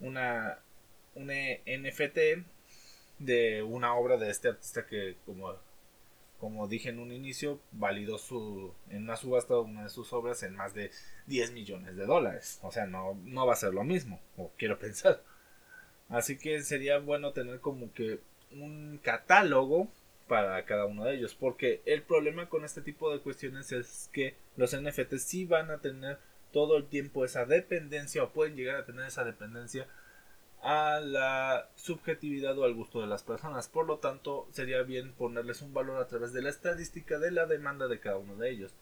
una, 0.00 0.58
un 1.14 1.26
NFT 1.26 2.18
de 3.18 3.62
una 3.62 3.94
obra 3.94 4.16
de 4.16 4.30
este 4.30 4.48
artista 4.48 4.86
que, 4.86 5.16
como 5.26 5.54
como 6.38 6.68
dije 6.68 6.90
en 6.90 7.00
un 7.00 7.12
inicio, 7.12 7.60
validó 7.72 8.16
su, 8.16 8.72
en 8.90 9.02
una 9.02 9.16
subasta 9.16 9.58
una 9.58 9.84
de 9.84 9.88
sus 9.88 10.12
obras 10.12 10.42
en 10.44 10.54
más 10.54 10.72
de 10.72 10.90
10 11.26 11.52
millones 11.52 11.96
de 11.96 12.06
dólares. 12.06 12.60
O 12.62 12.70
sea, 12.70 12.86
no, 12.86 13.18
no 13.24 13.46
va 13.46 13.54
a 13.54 13.56
ser 13.56 13.74
lo 13.74 13.82
mismo, 13.82 14.20
o 14.36 14.50
quiero 14.56 14.78
pensar. 14.78 15.22
Así 16.08 16.38
que 16.38 16.62
sería 16.62 16.98
bueno 16.98 17.32
tener 17.32 17.60
como 17.60 17.92
que 17.92 18.20
un 18.52 19.00
catálogo 19.02 19.88
para 20.28 20.64
cada 20.64 20.86
uno 20.86 21.04
de 21.04 21.16
ellos. 21.16 21.34
Porque 21.34 21.82
el 21.86 22.02
problema 22.02 22.48
con 22.48 22.64
este 22.64 22.82
tipo 22.82 23.12
de 23.12 23.20
cuestiones 23.20 23.72
es 23.72 24.08
que 24.12 24.36
los 24.56 24.76
NFTs 24.76 25.22
sí 25.22 25.44
van 25.44 25.70
a 25.70 25.78
tener 25.78 26.18
todo 26.52 26.76
el 26.76 26.86
tiempo 26.86 27.24
esa 27.24 27.44
dependencia 27.44 28.22
o 28.22 28.32
pueden 28.32 28.56
llegar 28.56 28.76
a 28.76 28.84
tener 28.84 29.06
esa 29.06 29.24
dependencia 29.24 29.86
a 30.62 31.00
la 31.00 31.68
subjetividad 31.76 32.58
o 32.58 32.64
al 32.64 32.74
gusto 32.74 33.00
de 33.00 33.06
las 33.06 33.22
personas. 33.22 33.68
Por 33.68 33.86
lo 33.86 33.98
tanto, 33.98 34.48
sería 34.52 34.82
bien 34.82 35.12
ponerles 35.12 35.62
un 35.62 35.72
valor 35.72 36.00
a 36.00 36.08
través 36.08 36.32
de 36.32 36.42
la 36.42 36.50
estadística 36.50 37.18
de 37.18 37.30
la 37.30 37.46
demanda 37.46 37.88
de 37.88 38.00
cada 38.00 38.16
uno 38.16 38.36
de 38.36 38.50
ellos. 38.50 38.74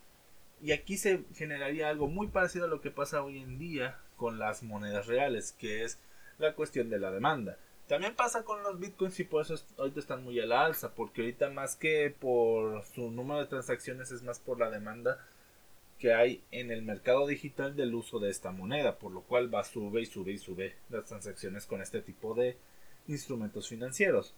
Y 0.63 0.73
aquí 0.73 0.97
se 0.97 1.25
generaría 1.35 1.89
algo 1.89 2.09
muy 2.09 2.29
parecido 2.29 2.65
a 2.65 2.69
lo 2.69 2.81
que 2.81 2.91
pasa 2.91 3.23
hoy 3.23 3.39
en 3.39 3.59
día 3.59 3.99
con 4.17 4.39
las 4.39 4.63
monedas 4.63 5.07
reales, 5.07 5.53
que 5.53 5.85
es 5.85 5.99
la 6.39 6.55
cuestión 6.55 6.89
de 6.89 6.99
la 6.99 7.11
demanda. 7.11 7.59
También 7.89 8.17
pasa 8.17 8.43
con 8.43 8.63
los 8.63 8.81
bitcoins 8.81 9.21
y 9.21 9.25
por 9.25 9.43
eso 9.43 9.55
ahorita 9.79 10.01
están 10.01 10.25
muy 10.25 10.41
a 10.41 10.47
la 10.47 10.65
alza, 10.65 10.95
porque 10.95 11.21
ahorita 11.21 11.51
más 11.51 11.77
que 11.77 12.15
por 12.19 12.85
su 12.85 13.11
número 13.11 13.41
de 13.41 13.47
transacciones 13.47 14.11
es 14.11 14.23
más 14.23 14.41
por 14.41 14.59
la 14.59 14.71
demanda 14.71 15.25
que 15.99 16.13
hay 16.13 16.43
en 16.51 16.71
el 16.71 16.83
mercado 16.83 17.27
digital 17.27 17.77
del 17.77 17.95
uso 17.95 18.19
de 18.19 18.31
esta 18.31 18.51
moneda, 18.53 18.99
por 18.99 19.13
lo 19.13 19.23
cual 19.23 19.53
va 19.53 19.65
sube 19.65 20.03
y 20.03 20.07
sube 20.07 20.33
y 20.33 20.39
sube 20.39 20.75
las 20.91 21.07
transacciones 21.07 21.67
con 21.67 21.81
este 21.81 22.03
tipo 22.03 22.35
de 22.35 22.57
instrumentos 23.09 23.69
financieros. 23.69 24.35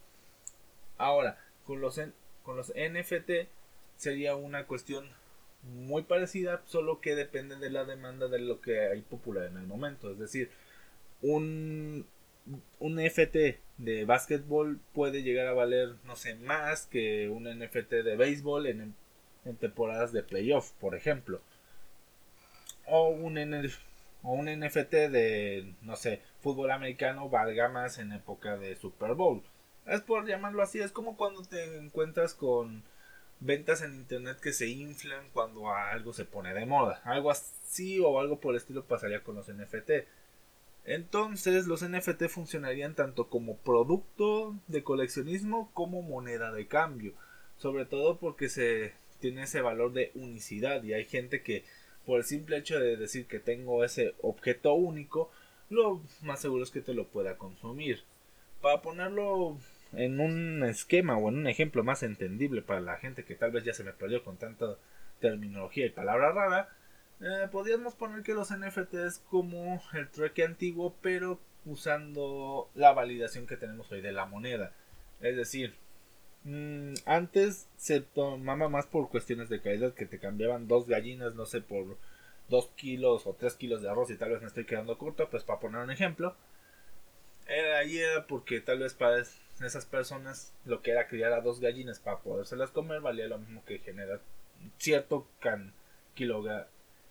Ahora, 0.97 1.39
con 1.65 1.81
los, 1.81 2.01
con 2.45 2.57
los 2.57 2.73
NFT 2.75 3.49
sería 3.97 4.37
una 4.37 4.67
cuestión 4.67 5.09
muy 5.63 6.03
parecida, 6.03 6.63
solo 6.67 7.01
que 7.01 7.17
depende 7.17 7.57
de 7.57 7.71
la 7.71 7.85
demanda 7.85 8.29
de 8.29 8.39
lo 8.39 8.61
que 8.61 8.81
hay 8.81 9.03
popular 9.03 9.47
en 9.47 9.57
el 9.57 9.67
momento. 9.67 10.11
Es 10.11 10.19
decir, 10.19 10.51
un, 11.21 12.07
un 12.79 12.95
NFT 12.95 13.59
de 13.79 14.05
básquetbol 14.05 14.81
puede 14.93 15.23
llegar 15.23 15.49
a 15.49 15.53
valer, 15.53 15.95
no 16.05 16.17
sé, 16.17 16.37
más 16.37 16.87
que 16.87 17.29
un 17.29 17.45
NFT 17.45 17.91
de 17.91 18.17
béisbol 18.17 18.67
en, 18.67 18.95
en 19.45 19.57
temporadas 19.57 20.13
de 20.13 20.23
playoff, 20.23 20.73
por 20.73 20.95
ejemplo. 20.95 21.41
O 22.89 23.09
un, 23.09 23.39
o 24.23 24.33
un 24.33 24.47
NFT 24.47 24.93
de, 25.11 25.75
no 25.83 25.97
sé, 25.97 26.23
fútbol 26.41 26.71
americano 26.71 27.29
valga 27.29 27.69
más 27.69 27.99
en 27.99 28.13
época 28.13 28.57
de 28.57 28.77
Super 28.77 29.15
Bowl. 29.15 29.43
Es 29.87 30.01
por 30.03 30.27
llamarlo 30.27 30.63
así, 30.63 30.81
es 30.81 30.93
como 30.93 31.17
cuando 31.17 31.43
te 31.43 31.79
encuentras 31.79 32.35
con 32.35 32.83
ventas 33.41 33.83
en 33.83 33.95
internet 33.95 34.39
que 34.41 34.53
se 34.53 34.69
inflan 34.69 35.25
cuando 35.33 35.71
algo 35.73 36.13
se 36.13 36.25
pone 36.25 36.53
de 36.55 36.67
moda. 36.67 37.01
Algo 37.05 37.31
así 37.31 38.01
o 38.01 38.21
algo 38.21 38.41
por 38.41 38.55
el 38.55 38.59
estilo 38.59 38.85
pasaría 38.85 39.23
con 39.23 39.37
los 39.37 39.49
NFT. 39.49 39.91
Entonces 40.85 41.67
los 41.67 41.87
NFT 41.87 42.25
funcionarían 42.29 42.95
tanto 42.95 43.29
como 43.29 43.57
producto 43.57 44.57
de 44.69 44.83
coleccionismo 44.83 45.71
como 45.75 46.03
moneda 46.03 46.53
de 46.53 46.67
cambio. 46.67 47.13
Sobre 47.57 47.85
todo 47.85 48.19
porque 48.19 48.49
se 48.49 48.95
tiene 49.21 49.43
ese 49.43 49.61
valor 49.61 49.93
de 49.93 50.13
unicidad 50.15 50.83
y 50.83 50.95
hay 50.95 51.05
gente 51.05 51.43
que 51.43 51.65
por 52.09 52.21
el 52.21 52.25
simple 52.25 52.57
hecho 52.57 52.81
de 52.81 52.97
decir 52.97 53.27
que 53.27 53.39
tengo 53.39 53.85
ese 53.85 54.15
objeto 54.23 54.73
único, 54.73 55.31
lo 55.69 56.01
más 56.23 56.41
seguro 56.41 56.65
es 56.65 56.71
que 56.71 56.81
te 56.81 56.95
lo 56.95 57.09
pueda 57.09 57.37
consumir. 57.37 58.03
Para 58.63 58.81
ponerlo 58.81 59.59
en 59.93 60.19
un 60.19 60.65
esquema 60.65 61.19
o 61.19 61.29
en 61.29 61.37
un 61.37 61.47
ejemplo 61.49 61.85
más 61.85 62.03
entendible 62.03 62.63
para 62.63 62.81
la 62.81 62.97
gente 62.97 63.27
que 63.27 63.35
tal 63.35 63.51
vez 63.51 63.65
ya 63.65 63.75
se 63.75 63.85
me 63.85 63.93
perdió 63.93 64.25
con 64.25 64.39
tanta 64.39 64.79
terminología 65.21 65.85
y 65.85 65.91
palabra 65.91 66.33
rara, 66.33 66.71
eh, 67.21 67.47
podríamos 67.53 67.95
poner 67.95 68.23
que 68.23 68.33
los 68.33 68.57
NFT 68.57 68.95
es 68.95 69.19
como 69.29 69.83
el 69.93 70.09
trueque 70.09 70.45
antiguo, 70.45 70.97
pero 71.03 71.39
usando 71.67 72.71
la 72.75 72.93
validación 72.93 73.47
que 73.47 73.59
tenemos 73.59 73.93
hoy 73.93 74.01
de 74.01 74.13
la 74.13 74.25
moneda. 74.25 74.73
Es 75.21 75.37
decir, 75.37 75.75
Mm, 76.49 76.95
antes 77.05 77.69
se 77.77 78.01
tomaba 78.01 78.71
más 78.71 78.87
por 78.87 79.11
cuestiones 79.11 79.51
de 79.51 79.61
calidad 79.61 79.93
que 79.93 80.07
te 80.07 80.19
cambiaban 80.19 80.67
dos 80.67 80.87
gallinas, 80.87 81.35
no 81.35 81.45
sé, 81.45 81.61
por 81.61 81.99
dos 82.49 82.69
kilos 82.75 83.27
o 83.27 83.35
tres 83.35 83.55
kilos 83.55 83.83
de 83.83 83.91
arroz 83.91 84.11
y 84.11 84.17
tal 84.17 84.31
vez 84.31 84.41
me 84.41 84.47
estoy 84.47 84.65
quedando 84.65 84.97
corto, 84.97 85.29
pues 85.29 85.45
para 85.45 85.61
poner 85.61 85.83
un 85.83 85.91
ejemplo. 85.91 86.35
Era, 87.47 87.79
ahí 87.79 87.99
era 87.99 88.27
porque 88.27 88.61
tal 88.63 88.79
vez 88.79 88.95
para 88.95 89.19
esas 89.19 89.85
personas 89.85 90.55
lo 90.65 90.81
que 90.81 90.93
era 90.93 91.07
criar 91.09 91.33
a 91.35 91.43
dos 91.43 91.61
gallinas 91.61 91.99
para 91.99 92.19
podérselas 92.21 92.71
comer 92.71 93.01
valía 93.03 93.29
lo 93.29 93.39
mismo 93.39 93.63
que 93.67 93.79
generar 93.81 94.21
cierto 94.79 95.27
can, 95.41 95.75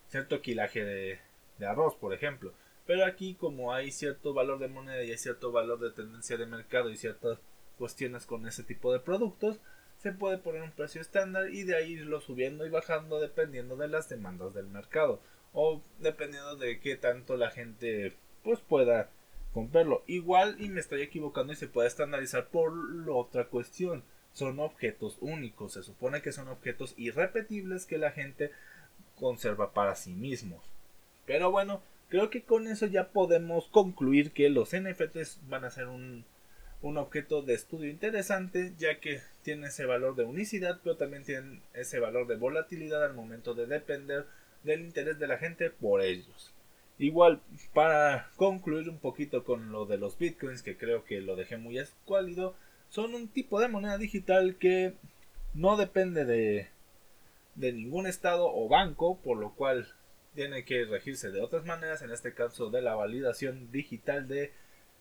cierto 0.08 0.42
kilaje 0.42 0.84
de, 0.84 1.20
de 1.58 1.66
arroz, 1.66 1.94
por 1.94 2.12
ejemplo. 2.12 2.52
Pero 2.86 3.04
aquí 3.04 3.34
como 3.34 3.72
hay 3.72 3.92
cierto 3.92 4.34
valor 4.34 4.58
de 4.58 4.68
moneda 4.68 5.04
y 5.04 5.12
hay 5.12 5.18
cierto 5.18 5.52
valor 5.52 5.78
de 5.78 5.92
tendencia 5.92 6.36
de 6.36 6.46
mercado 6.46 6.90
y 6.90 6.96
ciertas 6.96 7.38
cuestiones 7.78 8.26
con 8.26 8.46
ese 8.46 8.62
tipo 8.62 8.92
de 8.92 9.00
productos, 9.00 9.58
se 9.98 10.12
puede 10.12 10.38
poner 10.38 10.62
un 10.62 10.70
precio 10.70 11.00
estándar 11.00 11.50
y 11.50 11.64
de 11.64 11.76
ahí 11.76 11.92
irlo 11.92 12.20
subiendo 12.20 12.66
y 12.66 12.70
bajando 12.70 13.20
dependiendo 13.20 13.76
de 13.76 13.88
las 13.88 14.08
demandas 14.08 14.54
del 14.54 14.66
mercado 14.66 15.20
o 15.52 15.80
dependiendo 15.98 16.56
de 16.56 16.80
qué 16.80 16.96
tanto 16.96 17.36
la 17.36 17.50
gente 17.50 18.14
pues 18.44 18.60
pueda 18.60 19.10
comprarlo. 19.52 20.04
Igual 20.06 20.56
y 20.60 20.68
me 20.68 20.80
estoy 20.80 21.02
equivocando 21.02 21.52
y 21.52 21.56
se 21.56 21.68
puede 21.68 21.88
estandarizar 21.88 22.48
por 22.48 22.72
la 22.72 23.12
otra 23.12 23.46
cuestión. 23.46 24.04
Son 24.32 24.60
objetos 24.60 25.18
únicos, 25.20 25.72
se 25.72 25.82
supone 25.82 26.22
que 26.22 26.32
son 26.32 26.48
objetos 26.48 26.94
irrepetibles 26.96 27.86
que 27.86 27.98
la 27.98 28.12
gente 28.12 28.52
conserva 29.16 29.72
para 29.72 29.96
sí 29.96 30.12
mismos. 30.12 30.62
Pero 31.26 31.50
bueno, 31.50 31.82
creo 32.08 32.30
que 32.30 32.42
con 32.42 32.68
eso 32.68 32.86
ya 32.86 33.08
podemos 33.08 33.66
concluir 33.68 34.30
que 34.30 34.48
los 34.48 34.76
NFTs 34.76 35.40
van 35.48 35.64
a 35.64 35.70
ser 35.70 35.88
un 35.88 36.24
un 36.80 36.96
objeto 36.96 37.42
de 37.42 37.54
estudio 37.54 37.90
interesante 37.90 38.72
ya 38.78 39.00
que 39.00 39.20
tiene 39.42 39.66
ese 39.66 39.84
valor 39.84 40.14
de 40.14 40.24
unicidad 40.24 40.78
pero 40.82 40.96
también 40.96 41.24
tiene 41.24 41.60
ese 41.74 41.98
valor 41.98 42.26
de 42.26 42.36
volatilidad 42.36 43.04
al 43.04 43.14
momento 43.14 43.54
de 43.54 43.66
depender 43.66 44.26
del 44.62 44.82
interés 44.82 45.18
de 45.18 45.26
la 45.26 45.38
gente 45.38 45.70
por 45.70 46.02
ellos. 46.02 46.52
Igual, 46.98 47.40
para 47.74 48.28
concluir 48.36 48.88
un 48.88 48.98
poquito 48.98 49.44
con 49.44 49.70
lo 49.70 49.86
de 49.86 49.98
los 49.98 50.18
bitcoins, 50.18 50.62
que 50.62 50.76
creo 50.76 51.04
que 51.04 51.20
lo 51.20 51.36
dejé 51.36 51.56
muy 51.56 51.78
escuálido, 51.78 52.56
son 52.88 53.14
un 53.14 53.28
tipo 53.28 53.60
de 53.60 53.68
moneda 53.68 53.98
digital 53.98 54.56
que 54.56 54.94
no 55.54 55.76
depende 55.76 56.24
de, 56.24 56.68
de 57.54 57.72
ningún 57.72 58.08
estado 58.08 58.52
o 58.52 58.68
banco, 58.68 59.20
por 59.20 59.38
lo 59.38 59.54
cual 59.54 59.86
tiene 60.34 60.64
que 60.64 60.84
regirse 60.86 61.30
de 61.30 61.40
otras 61.40 61.64
maneras, 61.64 62.02
en 62.02 62.10
este 62.10 62.34
caso 62.34 62.68
de 62.70 62.82
la 62.82 62.96
validación 62.96 63.70
digital 63.70 64.26
de 64.26 64.52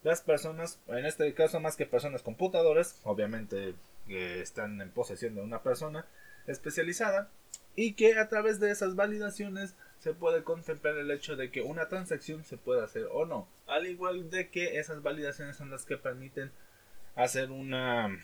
las 0.08 0.22
personas, 0.22 0.80
en 0.88 1.06
este 1.06 1.34
caso 1.34 1.60
más 1.60 1.76
que 1.76 1.86
personas 1.86 2.24
computadoras, 2.24 3.00
obviamente 3.04 3.76
que 4.08 4.42
están 4.42 4.82
en 4.82 4.90
posesión 4.90 5.36
de 5.36 5.42
una 5.42 5.62
persona 5.62 6.06
especializada 6.48 7.30
y 7.76 7.94
que 7.94 8.18
a 8.18 8.30
través 8.30 8.60
de 8.60 8.72
esas 8.72 8.96
validaciones 8.96 9.76
se 10.00 10.14
puede 10.14 10.44
contemplar 10.44 10.98
el 10.98 11.12
hecho 11.12 11.36
de 11.36 11.52
que 11.52 11.62
una 11.62 11.90
transacción 11.90 12.46
se 12.46 12.58
puede 12.58 12.84
hacer 12.84 13.08
o 13.12 13.26
no, 13.26 13.48
al 13.68 13.86
igual 13.86 14.30
de 14.30 14.50
que 14.50 14.80
esas 14.80 15.04
validaciones 15.04 15.58
son 15.58 15.70
las 15.70 15.86
que 15.86 15.98
permiten 15.98 16.52
hacer 17.16 17.52
una, 17.52 18.18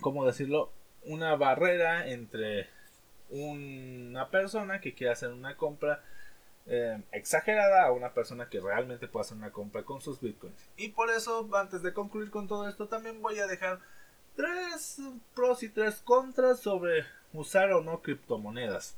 ¿cómo 0.00 0.26
decirlo? 0.26 0.72
Una 1.04 1.36
barrera 1.36 2.08
entre 2.08 2.68
una 3.30 4.28
persona 4.30 4.80
que 4.80 4.94
quiere 4.94 5.12
hacer 5.12 5.32
una 5.32 5.56
compra 5.56 6.02
eh, 6.66 7.00
exagerada 7.12 7.84
a 7.84 7.92
una 7.92 8.12
persona 8.12 8.48
que 8.48 8.60
realmente 8.60 9.08
puede 9.08 9.24
hacer 9.24 9.36
una 9.36 9.52
compra 9.52 9.82
con 9.82 10.00
sus 10.00 10.20
bitcoins. 10.20 10.70
Y 10.76 10.90
por 10.90 11.10
eso, 11.10 11.48
antes 11.54 11.82
de 11.82 11.92
concluir 11.92 12.30
con 12.30 12.48
todo 12.48 12.68
esto, 12.68 12.88
también 12.88 13.20
voy 13.22 13.38
a 13.38 13.46
dejar 13.46 13.80
tres 14.36 15.00
pros 15.34 15.62
y 15.62 15.68
tres 15.68 16.00
contras 16.04 16.60
sobre 16.60 17.04
usar 17.32 17.72
o 17.72 17.82
no 17.82 18.02
criptomonedas. 18.02 18.96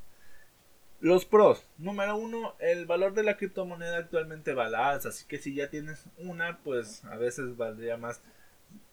Los 1.01 1.25
pros. 1.25 1.66
Número 1.79 2.16
uno, 2.16 2.55
el 2.61 2.87
valor 2.87 3.12
de 3.14 3.25
la 3.25 3.37
criptomoneda 3.37 3.98
actualmente 3.98 4.55
va 4.55 4.66
a 4.66 4.70
la 4.70 4.90
alza. 4.90 5.09
Así 5.09 5.27
que 5.27 5.38
si 5.38 5.55
ya 5.55 5.68
tienes 5.68 6.05
una, 6.16 6.59
pues 6.59 7.05
a 7.07 7.16
veces 7.16 7.57
valdría 7.57 7.96
más 7.96 8.20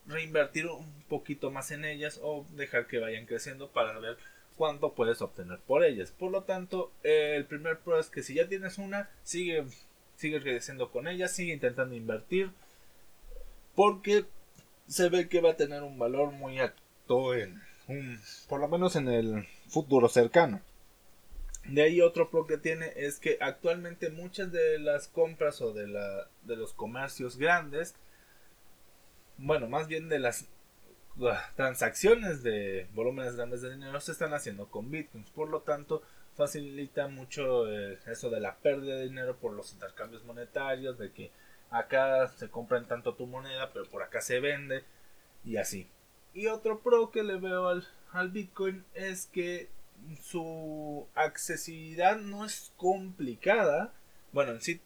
reinvertir 0.08 0.66
un 0.66 1.04
poquito 1.08 1.52
más 1.52 1.70
en 1.70 1.86
ellas 1.86 2.20
o 2.24 2.46
dejar 2.56 2.88
que 2.88 2.98
vayan 2.98 3.28
creciendo 3.28 3.70
para 3.70 4.00
ver 4.00 4.18
cuánto 4.60 4.94
puedes 4.94 5.22
obtener 5.22 5.60
por 5.60 5.86
ellas. 5.86 6.12
Por 6.12 6.32
lo 6.32 6.44
tanto, 6.44 6.92
el 7.04 7.46
primer 7.46 7.80
pro 7.80 7.98
es 7.98 8.10
que 8.10 8.24
si 8.24 8.34
ya 8.34 8.50
tienes 8.50 8.78
una, 8.78 9.10
sigue, 9.24 9.64
sigue 10.18 10.42
creciendo 10.42 10.92
con 10.92 11.08
ellas, 11.08 11.32
sigue 11.34 11.54
intentando 11.54 11.96
invertir. 11.96 12.52
Porque 13.74 14.26
se 14.86 15.08
ve 15.08 15.30
que 15.30 15.40
va 15.40 15.52
a 15.52 15.56
tener 15.56 15.82
un 15.82 15.98
valor 15.98 16.34
muy 16.34 16.60
alto 16.60 17.34
en 17.34 17.62
un, 17.88 18.20
por 18.50 18.60
lo 18.60 18.68
menos 18.68 18.98
en 18.98 19.08
el 19.08 19.48
futuro 19.70 20.10
cercano. 20.10 20.60
De 21.64 21.84
ahí 21.84 22.02
otro 22.02 22.30
pro 22.30 22.46
que 22.46 22.58
tiene 22.58 22.92
es 22.98 23.18
que 23.18 23.38
actualmente 23.40 24.10
muchas 24.10 24.52
de 24.52 24.78
las 24.78 25.08
compras 25.08 25.62
o 25.62 25.72
de, 25.72 25.88
la, 25.88 26.28
de 26.44 26.58
los 26.58 26.74
comercios 26.74 27.38
grandes, 27.38 27.96
bueno, 29.38 29.70
más 29.70 29.88
bien 29.88 30.10
de 30.10 30.20
las 30.20 30.50
transacciones 31.56 32.44
de 32.44 32.88
volúmenes 32.94 33.36
grandes 33.36 33.62
de 33.62 33.72
dinero 33.72 34.00
se 34.00 34.12
están 34.12 34.34
haciendo 34.34 34.68
con 34.68 34.90
bitcoins. 34.90 35.30
Por 35.32 35.50
lo 35.50 35.62
tanto, 35.62 36.02
facilita 36.36 37.08
mucho 37.08 37.70
eh, 37.70 38.00
eso 38.08 38.30
de 38.30 38.40
la 38.40 38.56
pérdida 38.58 38.96
de 38.96 39.06
dinero 39.06 39.38
por 39.38 39.54
los 39.54 39.74
intercambios 39.74 40.24
monetarios, 40.24 40.98
de 40.98 41.12
que 41.12 41.32
acá 41.70 42.28
se 42.28 42.50
compra 42.50 42.78
en 42.78 42.88
tanto 42.88 43.16
tu 43.16 43.28
moneda, 43.28 43.72
pero 43.74 43.86
por 43.86 44.04
acá 44.04 44.22
se 44.22 44.40
vende 44.40 44.84
y 45.44 45.58
así. 45.58 45.88
Y 46.34 46.48
otro 46.48 46.80
pro 46.80 47.12
que 47.12 47.24
le 47.24 47.38
veo 47.38 47.68
al, 47.68 47.86
al 48.12 48.30
bitcoin 48.30 48.86
es 48.94 49.26
que 49.26 49.70
su 50.22 51.08
accesibilidad 51.16 52.18
no 52.18 52.46
es 52.46 52.72
complicada. 52.78 53.94
Bueno, 54.32 54.52
en 54.54 54.62
sí, 54.62 54.82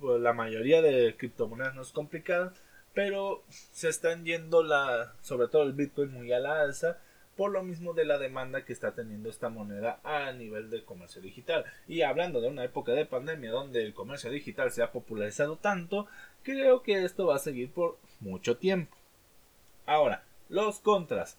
pues, 0.00 0.20
la 0.20 0.32
mayoría 0.32 0.82
de 0.82 1.16
criptomonedas 1.16 1.74
no 1.74 1.82
es 1.82 1.92
complicada, 1.92 2.54
pero 2.94 3.42
se 3.48 3.88
están 3.88 4.24
yendo 4.24 4.62
la, 4.62 5.14
sobre 5.20 5.48
todo 5.48 5.64
el 5.64 5.72
Bitcoin 5.72 6.12
muy 6.12 6.32
a 6.32 6.38
la 6.38 6.60
alza 6.60 6.98
por 7.36 7.50
lo 7.50 7.62
mismo 7.62 7.94
de 7.94 8.04
la 8.04 8.18
demanda 8.18 8.64
que 8.64 8.72
está 8.72 8.94
teniendo 8.94 9.28
esta 9.28 9.48
moneda 9.48 10.00
a 10.04 10.32
nivel 10.32 10.70
de 10.70 10.84
comercio 10.84 11.20
digital. 11.20 11.64
Y 11.88 12.02
hablando 12.02 12.40
de 12.40 12.48
una 12.48 12.64
época 12.64 12.92
de 12.92 13.06
pandemia 13.06 13.50
donde 13.50 13.84
el 13.84 13.94
comercio 13.94 14.30
digital 14.30 14.70
se 14.70 14.82
ha 14.82 14.92
popularizado 14.92 15.56
tanto, 15.56 16.06
creo 16.42 16.82
que 16.82 17.04
esto 17.04 17.26
va 17.26 17.36
a 17.36 17.40
seguir 17.40 17.72
por 17.72 17.98
mucho 18.20 18.56
tiempo. 18.56 18.96
Ahora, 19.86 20.24
los 20.48 20.78
contras. 20.78 21.38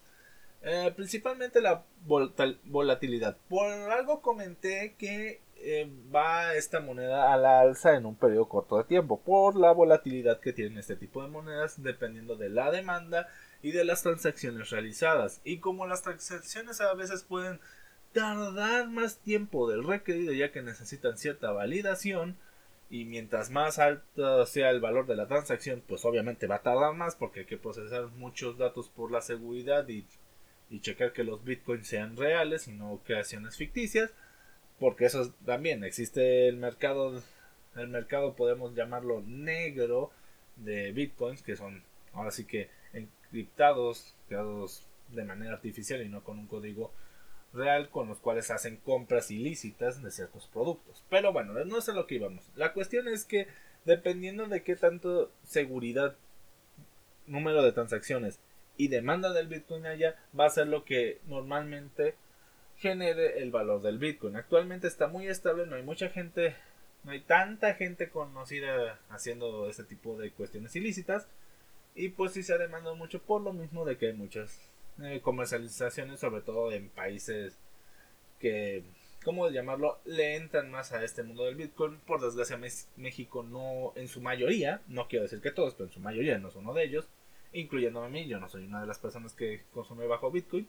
Eh, 0.62 0.92
principalmente 0.96 1.62
la 1.62 1.84
volatilidad. 2.06 3.38
Por 3.48 3.68
algo 3.68 4.22
comenté 4.22 4.96
que 4.98 5.40
eh, 5.66 5.92
va 6.14 6.54
esta 6.54 6.80
moneda 6.80 7.34
a 7.34 7.38
la 7.38 7.60
alza 7.60 7.96
en 7.96 8.06
un 8.06 8.16
periodo 8.16 8.48
corto 8.48 8.78
de 8.78 8.84
tiempo 8.84 9.20
por 9.22 9.56
la 9.56 9.72
volatilidad 9.72 10.40
que 10.40 10.54
tienen 10.54 10.78
este 10.78 10.96
tipo 10.96 11.24
de 11.24 11.30
monedas 11.30 11.82
dependiendo 11.82 12.36
de 12.36 12.50
la 12.50 12.70
demanda 12.72 13.28
y 13.62 13.72
de 13.72 13.84
las 13.84 14.04
transacciones 14.04 14.70
realizadas. 14.70 15.42
Y 15.44 15.58
como 15.58 15.88
las 15.88 16.04
transacciones 16.04 16.82
a 16.82 16.94
veces 16.94 17.24
pueden 17.24 17.60
tardar 18.14 18.90
más 18.90 19.18
tiempo 19.18 19.70
del 19.70 19.84
requerido 19.84 20.34
ya 20.34 20.52
que 20.52 20.62
necesitan 20.62 21.18
cierta 21.18 21.52
validación 21.52 22.38
y 22.90 23.06
mientras 23.06 23.50
más 23.50 23.80
alto 23.80 24.46
sea 24.46 24.70
el 24.70 24.80
valor 24.80 25.08
de 25.08 25.16
la 25.16 25.28
transacción 25.28 25.84
pues 25.88 26.06
obviamente 26.06 26.48
va 26.48 26.58
a 26.58 26.62
tardar 26.62 26.94
más 26.94 27.16
porque 27.16 27.42
hay 27.42 27.46
que 27.48 27.58
procesar 27.58 28.06
muchos 28.18 28.58
datos 28.58 28.90
por 28.90 29.12
la 29.12 29.22
seguridad 29.22 29.88
y 29.90 30.06
y 30.70 30.80
checar 30.82 31.14
que 31.14 31.24
los 31.24 31.44
bitcoins 31.44 31.88
sean 31.88 32.18
reales 32.18 32.68
y 32.68 32.72
no 32.72 33.02
creaciones 33.06 33.58
ficticias 33.58 34.12
porque 34.80 35.06
eso 35.06 35.34
también 35.46 35.84
existe 35.84 36.48
el 36.48 36.58
mercado 36.58 37.22
el 37.76 37.88
mercado 37.90 38.36
podemos 38.36 38.74
llamarlo 38.74 39.22
negro 39.26 40.12
de 40.56 40.92
bitcoins 40.92 41.42
que 41.42 41.56
son 41.56 41.84
ahora 42.14 42.32
sí 42.32 42.46
que 42.46 42.70
encriptados 42.94 44.16
creados 44.28 44.88
de 45.10 45.24
manera 45.24 45.54
artificial 45.54 46.02
y 46.02 46.10
no 46.10 46.24
con 46.24 46.40
un 46.40 46.48
código 46.48 46.92
real 47.54 47.90
con 47.90 48.08
los 48.08 48.20
cuales 48.20 48.52
hacen 48.52 48.78
compras 48.78 49.32
ilícitas 49.32 50.02
de 50.02 50.12
ciertos 50.12 50.48
productos. 50.48 51.04
Pero 51.10 51.32
bueno 51.32 51.54
no 51.66 51.78
es 51.78 51.90
a 51.90 51.94
lo 51.94 52.08
que 52.08 52.16
íbamos. 52.16 52.50
La 52.56 52.74
cuestión 52.74 53.08
es 53.08 53.26
que 53.26 53.48
dependiendo 53.86 54.48
de 54.48 54.64
qué 54.64 54.76
tanto 54.76 55.32
seguridad 55.44 56.16
número 57.28 57.64
de 57.64 57.72
transacciones 57.72 58.40
y 58.78 58.90
demanda 58.90 59.32
del 59.34 59.48
Bitcoin 59.48 59.86
allá 59.86 60.16
va 60.38 60.46
a 60.46 60.50
ser 60.50 60.68
lo 60.68 60.84
que 60.84 61.20
normalmente 61.28 62.16
genere 62.78 63.40
el 63.40 63.52
valor 63.52 63.82
del 63.82 63.98
Bitcoin. 63.98 64.36
Actualmente 64.36 64.88
está 64.88 65.08
muy 65.08 65.28
estable, 65.28 65.66
no 65.66 65.76
hay 65.76 65.84
mucha 65.84 66.10
gente, 66.10 66.56
no 67.04 67.12
hay 67.12 67.22
tanta 67.22 67.74
gente 67.76 68.10
conocida 68.10 69.00
haciendo 69.10 69.70
este 69.70 69.84
tipo 69.84 70.18
de 70.18 70.32
cuestiones 70.32 70.76
ilícitas 70.76 71.28
y 71.96 72.10
pues 72.10 72.34
sí 72.34 72.44
se 72.44 72.54
ha 72.54 72.58
demandado 72.58 72.96
mucho 72.96 73.22
por 73.22 73.42
lo 73.42 73.54
mismo 73.54 73.86
de 73.86 73.98
que 73.98 74.08
hay 74.08 74.14
muchas 74.14 74.60
eh, 75.02 75.22
comercializaciones, 75.22 76.20
sobre 76.20 76.42
todo 76.42 76.72
en 76.72 76.90
países 76.90 77.58
que, 78.40 78.84
¿cómo 79.24 79.50
llamarlo?, 79.50 80.00
le 80.06 80.36
entran 80.36 80.70
más 80.70 80.92
a 80.92 81.04
este 81.04 81.24
mundo 81.24 81.46
del 81.46 81.56
Bitcoin. 81.56 82.00
Por 82.00 82.22
desgracia 82.22 82.60
México 82.98 83.44
no, 83.44 83.94
en 83.96 84.08
su 84.08 84.22
mayoría, 84.22 84.82
no 84.88 85.08
quiero 85.08 85.24
decir 85.24 85.42
que 85.42 85.52
todos, 85.52 85.74
pero 85.74 85.88
en 85.88 85.94
su 85.94 86.00
mayoría 86.02 86.38
no 86.38 86.50
es 86.50 86.56
uno 86.56 86.74
de 86.74 86.84
ellos 86.84 87.08
incluyéndome 87.56 88.08
a 88.08 88.10
mí, 88.10 88.28
yo 88.28 88.40
no 88.40 88.50
soy 88.50 88.66
una 88.66 88.82
de 88.82 88.88
las 88.88 89.00
personas 89.00 89.34
que 89.34 89.64
consume 89.74 90.06
bajo 90.08 90.32
Bitcoin. 90.32 90.68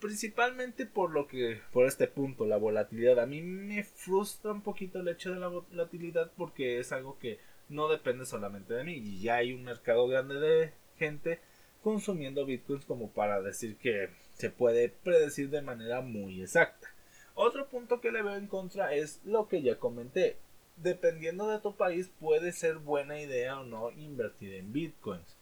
Principalmente 0.00 0.86
por 0.86 1.10
lo 1.10 1.26
que, 1.26 1.60
por 1.72 1.86
este 1.86 2.06
punto, 2.06 2.46
la 2.46 2.58
volatilidad. 2.58 3.18
A 3.18 3.26
mí 3.26 3.42
me 3.42 3.82
frustra 3.82 4.52
un 4.52 4.62
poquito 4.62 5.00
el 5.00 5.08
hecho 5.08 5.32
de 5.32 5.40
la 5.40 5.48
volatilidad 5.48 6.32
porque 6.36 6.78
es 6.78 6.92
algo 6.92 7.18
que 7.18 7.38
no 7.68 7.88
depende 7.88 8.26
solamente 8.26 8.74
de 8.74 8.84
mí. 8.84 8.94
Y 8.94 9.20
ya 9.20 9.36
hay 9.36 9.52
un 9.52 9.64
mercado 9.64 10.06
grande 10.06 10.34
de 10.36 10.72
gente 10.98 11.40
consumiendo 11.82 12.44
bitcoins 12.44 12.84
como 12.84 13.10
para 13.12 13.40
decir 13.40 13.76
que 13.76 14.10
se 14.34 14.50
puede 14.50 14.88
predecir 14.88 15.50
de 15.50 15.62
manera 15.62 16.00
muy 16.00 16.42
exacta. 16.42 16.88
Otro 17.34 17.68
punto 17.68 18.00
que 18.00 18.12
le 18.12 18.22
veo 18.22 18.36
en 18.36 18.46
contra 18.46 18.94
es 18.94 19.20
lo 19.24 19.46
que 19.48 19.62
ya 19.62 19.78
comenté. 19.78 20.36
Dependiendo 20.76 21.48
de 21.48 21.60
tu 21.60 21.76
país 21.76 22.10
puede 22.18 22.52
ser 22.52 22.76
buena 22.78 23.20
idea 23.20 23.60
o 23.60 23.64
no 23.64 23.90
invertir 23.92 24.54
en 24.54 24.72
bitcoins. 24.72 25.35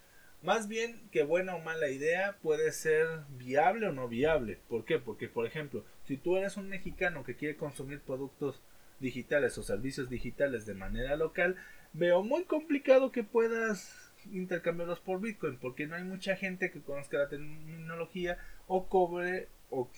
Más 0.45 0.67
bien 0.67 1.09
que 1.11 1.23
buena 1.23 1.55
o 1.55 1.59
mala 1.59 1.89
idea 1.89 2.37
puede 2.43 2.71
ser 2.71 3.07
viable 3.29 3.87
o 3.87 3.93
no 3.93 4.07
viable. 4.07 4.59
¿Por 4.69 4.85
qué? 4.85 4.99
Porque, 4.99 5.27
por 5.27 5.47
ejemplo, 5.47 5.83
si 6.03 6.17
tú 6.17 6.37
eres 6.37 6.55
un 6.55 6.69
mexicano 6.69 7.23
que 7.23 7.35
quiere 7.35 7.57
consumir 7.57 7.99
productos 7.99 8.61
digitales 8.99 9.57
o 9.57 9.63
servicios 9.63 10.07
digitales 10.07 10.67
de 10.67 10.75
manera 10.75 11.15
local, 11.15 11.55
veo 11.93 12.21
muy 12.21 12.43
complicado 12.43 13.11
que 13.11 13.23
puedas 13.23 14.13
intercambiarlos 14.31 14.99
por 14.99 15.19
Bitcoin, 15.19 15.57
porque 15.57 15.87
no 15.87 15.95
hay 15.95 16.03
mucha 16.03 16.35
gente 16.35 16.69
que 16.69 16.81
conozca 16.81 17.17
la 17.17 17.29
tecnología 17.29 18.37
o 18.67 18.87
cobre 18.87 19.47
o, 19.71 19.89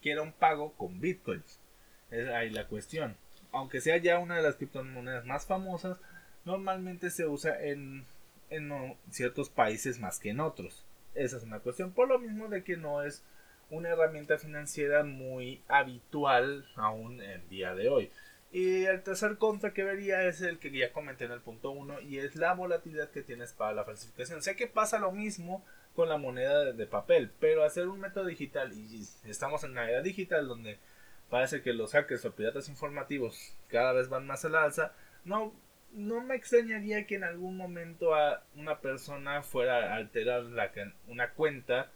quiera 0.00 0.22
un 0.22 0.32
pago 0.32 0.72
con 0.74 1.00
Bitcoins. 1.00 1.58
Es 2.12 2.28
ahí 2.28 2.50
la 2.50 2.68
cuestión. 2.68 3.16
Aunque 3.50 3.80
sea 3.80 3.96
ya 3.96 4.20
una 4.20 4.36
de 4.36 4.42
las 4.42 4.54
criptomonedas 4.54 5.26
más 5.26 5.46
famosas, 5.46 5.98
normalmente 6.44 7.10
se 7.10 7.26
usa 7.26 7.60
en 7.60 8.06
en 8.50 8.96
ciertos 9.10 9.50
países 9.50 10.00
más 10.00 10.18
que 10.18 10.30
en 10.30 10.40
otros. 10.40 10.84
Esa 11.14 11.36
es 11.36 11.42
una 11.42 11.60
cuestión. 11.60 11.92
Por 11.92 12.08
lo 12.08 12.18
mismo 12.18 12.48
de 12.48 12.64
que 12.64 12.76
no 12.76 13.02
es 13.02 13.22
una 13.70 13.90
herramienta 13.90 14.38
financiera 14.38 15.04
muy 15.04 15.62
habitual 15.68 16.66
aún 16.76 17.20
en 17.22 17.48
día 17.48 17.74
de 17.74 17.88
hoy. 17.88 18.10
Y 18.52 18.84
el 18.84 19.02
tercer 19.02 19.36
contra 19.36 19.72
que 19.72 19.82
vería 19.82 20.24
es 20.24 20.40
el 20.40 20.60
que 20.60 20.70
ya 20.70 20.92
comenté 20.92 21.24
en 21.24 21.32
el 21.32 21.40
punto 21.40 21.72
1 21.72 22.02
y 22.02 22.18
es 22.18 22.36
la 22.36 22.54
volatilidad 22.54 23.10
que 23.10 23.22
tienes 23.22 23.52
para 23.52 23.72
la 23.72 23.84
falsificación. 23.84 24.42
Sé 24.42 24.54
que 24.54 24.68
pasa 24.68 25.00
lo 25.00 25.10
mismo 25.10 25.64
con 25.96 26.08
la 26.08 26.18
moneda 26.18 26.72
de 26.72 26.86
papel, 26.86 27.32
pero 27.40 27.64
hacer 27.64 27.88
un 27.88 27.98
método 27.98 28.26
digital 28.26 28.72
y 28.72 29.04
estamos 29.24 29.64
en 29.64 29.72
una 29.72 29.88
era 29.88 30.02
digital 30.02 30.46
donde 30.46 30.78
parece 31.30 31.62
que 31.62 31.72
los 31.72 31.92
hackers 31.92 32.24
o 32.24 32.34
piratas 32.34 32.68
informativos 32.68 33.56
cada 33.68 33.92
vez 33.92 34.08
van 34.08 34.26
más 34.26 34.44
a 34.44 34.48
la 34.48 34.62
alza, 34.62 34.92
no 35.24 35.52
no 35.94 36.20
me 36.22 36.34
extrañaría 36.34 37.06
que 37.06 37.14
en 37.14 37.24
algún 37.24 37.56
momento 37.56 38.14
a 38.14 38.42
una 38.56 38.80
persona 38.80 39.42
fuera 39.42 39.92
a 39.92 39.96
alterar 39.96 40.44
una 41.08 41.30
cuenta 41.30 41.90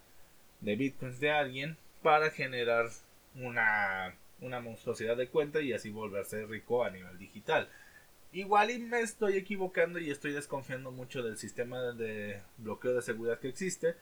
de 0.60 0.76
bitcoins 0.76 1.20
de 1.20 1.30
alguien 1.30 1.76
para 2.02 2.30
generar 2.30 2.86
una, 3.34 4.14
una 4.40 4.60
monstruosidad 4.60 5.16
de 5.16 5.28
cuenta 5.28 5.60
y 5.60 5.72
así 5.72 5.90
volverse 5.90 6.46
rico 6.46 6.84
a 6.84 6.90
nivel 6.90 7.18
digital. 7.18 7.68
igual 8.32 8.70
y 8.70 8.78
me 8.78 9.00
estoy 9.00 9.36
equivocando 9.36 9.98
y 9.98 10.10
estoy 10.10 10.32
desconfiando 10.32 10.90
mucho 10.90 11.22
del 11.22 11.36
sistema 11.36 11.80
de 11.92 12.40
bloqueo 12.58 12.94
de 12.94 13.02
seguridad 13.02 13.40
que 13.40 13.48
existe, 13.48 13.94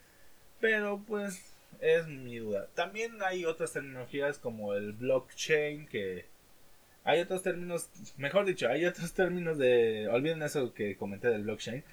pero 0.60 1.02
pues 1.06 1.56
es 1.80 2.06
mi 2.06 2.38
duda. 2.38 2.68
También 2.74 3.22
hay 3.22 3.44
otras 3.44 3.72
tecnologías 3.72 4.38
como 4.38 4.74
el 4.74 4.92
blockchain 4.92 5.86
que 5.86 6.26
hay 7.06 7.20
otros 7.20 7.42
términos, 7.44 7.88
mejor 8.16 8.44
dicho, 8.44 8.68
hay 8.68 8.84
otros 8.84 9.12
términos 9.14 9.58
de 9.58 10.08
olviden 10.08 10.42
eso 10.42 10.74
que 10.74 10.96
comenté 10.96 11.28
del 11.28 11.44
blockchain. 11.44 11.84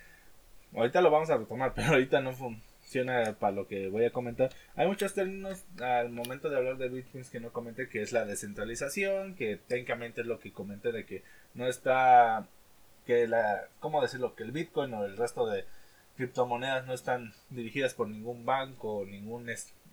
Ahorita 0.75 1.01
lo 1.01 1.11
vamos 1.11 1.29
a 1.29 1.37
retomar, 1.37 1.73
pero 1.75 1.89
ahorita 1.89 2.19
no 2.19 2.33
funciona 2.33 3.35
para 3.39 3.53
lo 3.53 3.67
que 3.67 3.89
voy 3.89 4.05
a 4.05 4.11
comentar. 4.11 4.49
Hay 4.75 4.87
muchos 4.87 5.13
términos 5.13 5.65
al 5.79 6.09
momento 6.09 6.49
de 6.49 6.57
hablar 6.57 6.77
de 6.77 6.89
bitcoins 6.89 7.29
que 7.29 7.39
no 7.39 7.53
comenté, 7.53 7.89
que 7.89 8.01
es 8.01 8.11
la 8.11 8.25
descentralización, 8.25 9.35
que 9.35 9.57
técnicamente 9.57 10.21
es 10.21 10.27
lo 10.27 10.39
que 10.39 10.51
comenté 10.51 10.91
de 10.91 11.05
que 11.05 11.23
no 11.53 11.67
está 11.67 12.47
que 13.05 13.27
la 13.27 13.67
cómo 13.79 14.01
decirlo, 14.01 14.35
que 14.35 14.43
el 14.43 14.51
bitcoin 14.51 14.95
o 14.95 15.05
el 15.05 15.15
resto 15.15 15.45
de 15.45 15.65
criptomonedas 16.17 16.87
no 16.87 16.93
están 16.93 17.33
dirigidas 17.51 17.93
por 17.93 18.07
ningún 18.07 18.45
banco 18.45 18.97
o 18.97 19.05
ningún 19.05 19.47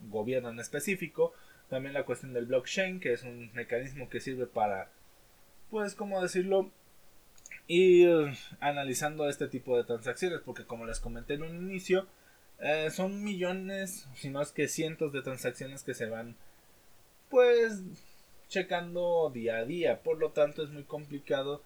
gobierno 0.08 0.48
en 0.48 0.60
específico. 0.60 1.34
También 1.68 1.92
la 1.92 2.04
cuestión 2.04 2.32
del 2.32 2.46
blockchain, 2.46 3.00
que 3.00 3.12
es 3.12 3.22
un 3.22 3.50
mecanismo 3.52 4.08
que 4.08 4.20
sirve 4.20 4.46
para, 4.46 4.88
pues, 5.70 5.94
¿cómo 5.94 6.20
decirlo? 6.22 6.70
Ir 7.66 8.32
analizando 8.60 9.28
este 9.28 9.48
tipo 9.48 9.76
de 9.76 9.84
transacciones, 9.84 10.40
porque 10.44 10.64
como 10.64 10.86
les 10.86 11.00
comenté 11.00 11.34
en 11.34 11.42
un 11.42 11.56
inicio, 11.56 12.06
eh, 12.60 12.90
son 12.90 13.22
millones, 13.22 14.08
si 14.14 14.28
no 14.30 14.42
es 14.42 14.52
que 14.52 14.68
cientos 14.68 15.12
de 15.12 15.22
transacciones 15.22 15.82
que 15.82 15.94
se 15.94 16.06
van, 16.06 16.36
pues, 17.30 17.82
checando 18.48 19.30
día 19.32 19.58
a 19.58 19.64
día. 19.64 20.02
Por 20.02 20.18
lo 20.18 20.32
tanto, 20.32 20.62
es 20.62 20.70
muy 20.70 20.84
complicado, 20.84 21.62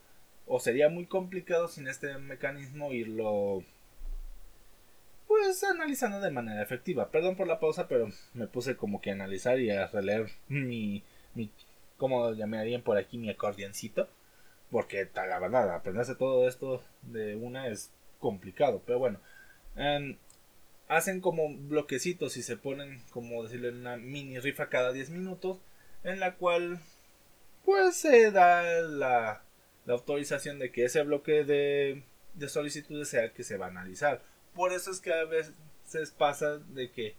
o 0.47 0.61
sería 0.61 0.89
muy 0.89 1.07
complicado 1.07 1.69
sin 1.69 1.89
este 1.89 2.19
mecanismo 2.19 2.93
irlo 2.93 3.65
pues 5.27 5.65
analizando 5.65 6.21
de 6.21 6.31
manera 6.31 6.63
efectiva. 6.63 7.11
Perdón 7.11 7.37
por 7.37 7.47
la 7.47 7.61
pausa, 7.61 7.89
pero 7.89 8.09
me 8.35 8.47
puse 8.47 8.77
como 8.77 9.01
que 9.01 9.11
a 9.11 9.15
analizar 9.15 9.59
y 9.59 9.71
a 9.71 9.87
releer 9.89 10.31
mi, 10.49 11.03
mi 11.35 11.51
¿cómo 12.05 12.33
llamarían 12.33 12.83
por 12.83 12.99
aquí? 12.99 13.19
Mi 13.19 13.31
acordeoncito. 13.31 14.09
Porque 14.71 15.09
la 15.15 15.39
verdad, 15.39 15.75
aprenderse 15.75 16.15
todo 16.15 16.49
esto 16.49 16.83
de 17.03 17.37
una 17.37 17.69
es 17.69 17.91
complicado. 18.19 18.83
Pero 18.87 18.99
bueno, 18.99 19.21
hacen 20.89 21.21
como 21.21 21.55
bloquecitos 21.57 22.37
y 22.37 22.43
se 22.43 22.57
ponen, 22.57 23.03
como 23.11 23.43
decirle, 23.43 23.71
una 23.71 23.97
mini 23.97 24.39
rifa 24.39 24.69
cada 24.69 24.93
10 24.93 25.11
minutos. 25.11 25.59
En 26.03 26.21
la 26.21 26.35
cual, 26.35 26.81
pues 27.65 27.97
se 27.97 28.31
da 28.31 28.63
la, 28.83 29.43
la 29.87 29.93
autorización 29.93 30.59
de 30.59 30.71
que 30.71 30.85
ese 30.85 31.03
bloque 31.03 31.45
de, 31.45 32.03
de 32.35 32.49
solicitudes 32.49 33.09
sea 33.09 33.25
el 33.25 33.33
que 33.33 33.45
se 33.45 33.57
va 33.57 33.67
a 33.67 33.71
analizar 33.71 34.21
por 34.55 34.73
eso 34.73 34.91
es 34.91 35.01
que 35.01 35.13
a 35.13 35.25
veces 35.25 36.11
pasa 36.17 36.59
de 36.59 36.91
que 36.91 37.15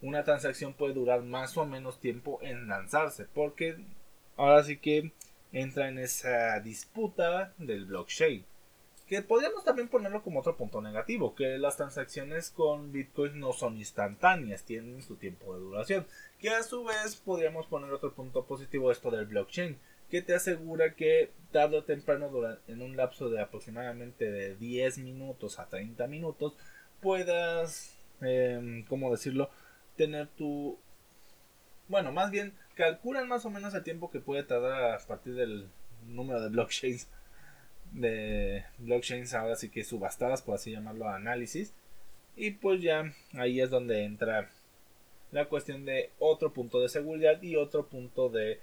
una 0.00 0.24
transacción 0.24 0.72
puede 0.72 0.94
durar 0.94 1.22
más 1.22 1.56
o 1.56 1.66
menos 1.66 2.00
tiempo 2.00 2.38
en 2.42 2.68
lanzarse. 2.68 3.26
Porque 3.34 3.76
ahora 4.40 4.64
sí 4.64 4.78
que 4.78 5.12
entra 5.52 5.88
en 5.88 5.98
esa 5.98 6.60
disputa 6.60 7.52
del 7.58 7.84
blockchain. 7.84 8.44
Que 9.06 9.22
podríamos 9.22 9.64
también 9.64 9.88
ponerlo 9.88 10.22
como 10.22 10.38
otro 10.38 10.56
punto 10.56 10.80
negativo, 10.80 11.34
que 11.34 11.58
las 11.58 11.76
transacciones 11.76 12.50
con 12.50 12.92
Bitcoin 12.92 13.40
no 13.40 13.52
son 13.52 13.76
instantáneas, 13.76 14.64
tienen 14.64 15.02
su 15.02 15.16
tiempo 15.16 15.52
de 15.52 15.60
duración. 15.60 16.06
Que 16.38 16.50
a 16.50 16.62
su 16.62 16.84
vez 16.84 17.16
podríamos 17.16 17.66
poner 17.66 17.92
otro 17.92 18.14
punto 18.14 18.44
positivo 18.44 18.92
esto 18.92 19.10
del 19.10 19.26
blockchain, 19.26 19.76
que 20.10 20.22
te 20.22 20.34
asegura 20.34 20.94
que 20.94 21.30
tarde 21.50 21.78
o 21.78 21.84
temprano 21.84 22.30
en 22.68 22.82
un 22.82 22.96
lapso 22.96 23.28
de 23.30 23.40
aproximadamente 23.40 24.30
de 24.30 24.54
10 24.56 24.98
minutos 24.98 25.58
a 25.58 25.68
30 25.68 26.06
minutos 26.06 26.54
puedas, 27.00 27.96
eh, 28.22 28.84
¿cómo 28.88 29.10
decirlo? 29.10 29.50
Tener 29.96 30.28
tu... 30.28 30.78
Bueno, 31.88 32.12
más 32.12 32.30
bien 32.30 32.54
calculan 32.80 33.28
más 33.28 33.44
o 33.44 33.50
menos 33.50 33.74
el 33.74 33.82
tiempo 33.82 34.10
que 34.10 34.20
puede 34.20 34.42
tardar 34.42 34.94
a 34.94 34.98
partir 35.06 35.34
del 35.34 35.68
número 36.06 36.40
de 36.40 36.48
blockchains 36.48 37.08
de 37.92 38.64
blockchains 38.78 39.34
ahora 39.34 39.54
sí 39.54 39.68
que 39.68 39.84
subastadas 39.84 40.40
por 40.40 40.54
así 40.54 40.70
llamarlo 40.70 41.06
análisis 41.06 41.74
y 42.36 42.52
pues 42.52 42.80
ya 42.80 43.12
ahí 43.34 43.60
es 43.60 43.68
donde 43.68 44.04
entra 44.04 44.48
la 45.30 45.44
cuestión 45.44 45.84
de 45.84 46.08
otro 46.18 46.54
punto 46.54 46.80
de 46.80 46.88
seguridad 46.88 47.42
y 47.42 47.56
otro 47.56 47.86
punto 47.86 48.30
de 48.30 48.60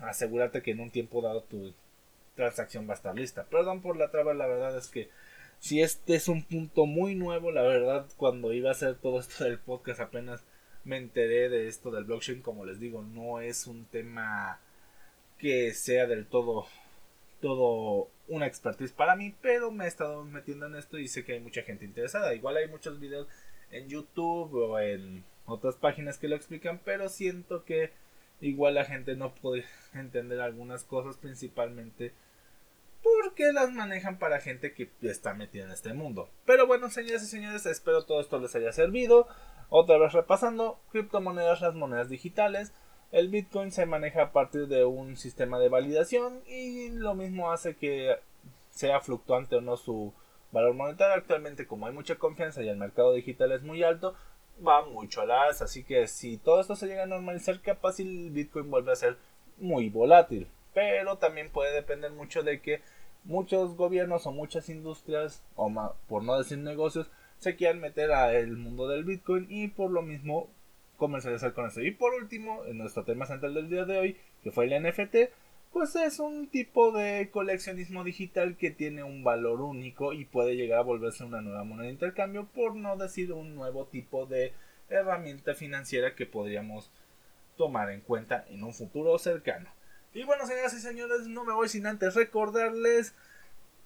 asegurarte 0.00 0.60
que 0.60 0.72
en 0.72 0.80
un 0.80 0.90
tiempo 0.90 1.22
dado 1.22 1.44
tu 1.44 1.72
transacción 2.36 2.86
va 2.86 2.92
a 2.92 2.96
estar 2.96 3.14
lista. 3.14 3.44
Perdón 3.44 3.80
por 3.80 3.96
la 3.96 4.10
traba, 4.10 4.34
la 4.34 4.46
verdad 4.46 4.76
es 4.76 4.88
que 4.88 5.08
si 5.60 5.80
este 5.80 6.14
es 6.14 6.28
un 6.28 6.42
punto 6.42 6.84
muy 6.84 7.14
nuevo, 7.14 7.50
la 7.52 7.62
verdad, 7.62 8.06
cuando 8.18 8.52
iba 8.52 8.68
a 8.68 8.72
hacer 8.72 8.96
todo 8.96 9.18
esto 9.18 9.44
del 9.44 9.58
podcast 9.58 10.00
apenas 10.00 10.44
me 10.84 10.96
enteré 10.96 11.48
de 11.48 11.68
esto 11.68 11.90
del 11.90 12.04
blockchain, 12.04 12.42
como 12.42 12.64
les 12.64 12.80
digo, 12.80 13.02
no 13.02 13.40
es 13.40 13.66
un 13.66 13.84
tema 13.86 14.60
que 15.38 15.74
sea 15.74 16.06
del 16.06 16.26
todo 16.26 16.66
todo 17.40 18.08
una 18.28 18.46
expertise 18.46 18.92
para 18.92 19.16
mí, 19.16 19.34
pero 19.42 19.70
me 19.70 19.84
he 19.84 19.88
estado 19.88 20.24
metiendo 20.24 20.66
en 20.66 20.76
esto 20.76 20.98
y 20.98 21.08
sé 21.08 21.24
que 21.24 21.34
hay 21.34 21.40
mucha 21.40 21.60
gente 21.60 21.84
interesada. 21.84 22.34
Igual 22.34 22.56
hay 22.56 22.68
muchos 22.68 22.98
videos 22.98 23.28
en 23.70 23.86
YouTube 23.88 24.54
o 24.54 24.78
en 24.78 25.24
otras 25.44 25.74
páginas 25.76 26.16
que 26.16 26.28
lo 26.28 26.36
explican, 26.36 26.80
pero 26.82 27.10
siento 27.10 27.64
que 27.64 27.90
igual 28.40 28.74
la 28.74 28.86
gente 28.86 29.14
no 29.14 29.34
puede 29.34 29.66
entender 29.92 30.40
algunas 30.40 30.84
cosas, 30.84 31.18
principalmente 31.18 32.12
porque 33.02 33.52
las 33.52 33.70
manejan 33.70 34.18
para 34.18 34.40
gente 34.40 34.72
que 34.72 34.88
está 35.02 35.34
metida 35.34 35.64
en 35.64 35.72
este 35.72 35.92
mundo. 35.92 36.30
Pero 36.46 36.66
bueno, 36.66 36.88
señores 36.88 37.22
y 37.24 37.26
señores, 37.26 37.66
espero 37.66 38.06
todo 38.06 38.22
esto 38.22 38.40
les 38.40 38.54
haya 38.54 38.72
servido. 38.72 39.28
Otra 39.68 39.98
vez 39.98 40.12
repasando, 40.12 40.78
criptomonedas, 40.90 41.60
las 41.60 41.74
monedas 41.74 42.08
digitales. 42.08 42.72
El 43.12 43.28
Bitcoin 43.28 43.70
se 43.70 43.86
maneja 43.86 44.22
a 44.22 44.32
partir 44.32 44.66
de 44.66 44.84
un 44.84 45.16
sistema 45.16 45.58
de 45.58 45.68
validación 45.68 46.42
y 46.46 46.90
lo 46.90 47.14
mismo 47.14 47.52
hace 47.52 47.76
que 47.76 48.16
sea 48.70 49.00
fluctuante 49.00 49.56
o 49.56 49.60
no 49.60 49.76
su 49.76 50.12
valor 50.50 50.74
monetario. 50.74 51.14
Actualmente, 51.14 51.66
como 51.66 51.86
hay 51.86 51.92
mucha 51.92 52.16
confianza 52.16 52.62
y 52.62 52.68
el 52.68 52.76
mercado 52.76 53.12
digital 53.12 53.52
es 53.52 53.62
muy 53.62 53.82
alto, 53.82 54.14
va 54.66 54.84
mucho 54.84 55.20
a 55.20 55.26
la 55.26 55.42
alza. 55.44 55.64
Así 55.64 55.84
que 55.84 56.08
si 56.08 56.38
todo 56.38 56.60
esto 56.60 56.76
se 56.76 56.86
llega 56.86 57.04
a 57.04 57.06
normalizar, 57.06 57.60
capaz 57.60 58.00
el 58.00 58.30
Bitcoin 58.30 58.70
vuelve 58.70 58.92
a 58.92 58.96
ser 58.96 59.16
muy 59.58 59.90
volátil. 59.90 60.48
Pero 60.72 61.18
también 61.18 61.50
puede 61.50 61.72
depender 61.72 62.10
mucho 62.10 62.42
de 62.42 62.60
que 62.60 62.82
muchos 63.22 63.76
gobiernos 63.76 64.26
o 64.26 64.32
muchas 64.32 64.68
industrias, 64.68 65.42
o 65.56 65.72
por 66.08 66.22
no 66.24 66.36
decir 66.36 66.58
negocios, 66.58 67.10
se 67.38 67.56
quieran 67.56 67.80
meter 67.80 68.12
al 68.12 68.56
mundo 68.56 68.88
del 68.88 69.04
Bitcoin 69.04 69.46
y 69.48 69.68
por 69.68 69.90
lo 69.90 70.02
mismo 70.02 70.50
comercializar 70.96 71.52
con 71.52 71.66
eso. 71.66 71.80
Y 71.82 71.90
por 71.90 72.14
último, 72.14 72.64
en 72.66 72.78
nuestro 72.78 73.04
tema 73.04 73.26
central 73.26 73.54
del 73.54 73.68
día 73.68 73.84
de 73.84 73.98
hoy, 73.98 74.16
que 74.42 74.50
fue 74.50 74.66
el 74.66 74.82
NFT, 74.82 75.16
pues 75.72 75.96
es 75.96 76.20
un 76.20 76.46
tipo 76.46 76.92
de 76.92 77.30
coleccionismo 77.32 78.04
digital 78.04 78.56
que 78.56 78.70
tiene 78.70 79.02
un 79.02 79.24
valor 79.24 79.60
único 79.60 80.12
y 80.12 80.24
puede 80.24 80.56
llegar 80.56 80.78
a 80.78 80.82
volverse 80.82 81.24
una 81.24 81.40
nueva 81.40 81.64
moneda 81.64 81.86
de 81.86 81.92
intercambio, 81.92 82.46
por 82.54 82.76
no 82.76 82.96
decir 82.96 83.32
un 83.32 83.56
nuevo 83.56 83.86
tipo 83.86 84.26
de 84.26 84.52
herramienta 84.88 85.54
financiera 85.54 86.14
que 86.14 86.26
podríamos 86.26 86.90
tomar 87.56 87.90
en 87.90 88.02
cuenta 88.02 88.44
en 88.48 88.62
un 88.62 88.72
futuro 88.72 89.18
cercano. 89.18 89.68
Y 90.12 90.22
bueno, 90.22 90.46
señoras 90.46 90.74
y 90.74 90.80
señores, 90.80 91.26
no 91.26 91.44
me 91.44 91.52
voy 91.52 91.68
sin 91.68 91.86
antes 91.86 92.14
recordarles 92.14 93.14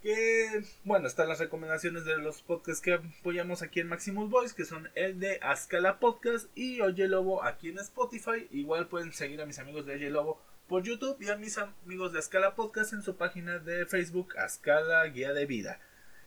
que, 0.03 0.63
bueno, 0.85 1.07
están 1.07 1.29
las 1.29 1.39
recomendaciones 1.39 2.05
de 2.05 2.19
los 2.19 2.43
podcasts 2.43 2.83
que 2.83 2.95
apoyamos 2.95 3.63
aquí 3.63 3.81
en 3.81 3.89
Maximus 3.89 4.31
Voice, 4.31 4.55
que 4.55 4.65
son 4.65 4.89
el 4.95 5.19
de 5.19 5.39
Ascala 5.43 5.99
Podcast 5.99 6.47
y 6.57 6.81
Oye 6.81 7.09
Lobo 7.09 7.43
aquí 7.43 7.69
en 7.71 7.79
Spotify. 7.79 8.47
Igual 8.51 8.89
pueden 8.89 9.13
seguir 9.13 9.41
a 9.41 9.47
mis 9.47 9.59
amigos 9.59 9.87
de 9.87 9.95
Oye 9.95 10.11
Lobo 10.11 10.41
por 10.69 10.83
YouTube 10.83 11.17
y 11.21 11.31
a 11.31 11.37
mis 11.37 11.59
amigos 11.59 12.13
de 12.13 12.21
Ascala 12.21 12.55
Podcast 12.55 12.93
en 12.93 13.03
su 13.03 13.17
página 13.17 13.59
de 13.59 13.87
Facebook, 13.87 14.37
Ascala 14.39 15.05
Guía 15.07 15.33
de 15.33 15.47
Vida. 15.47 15.81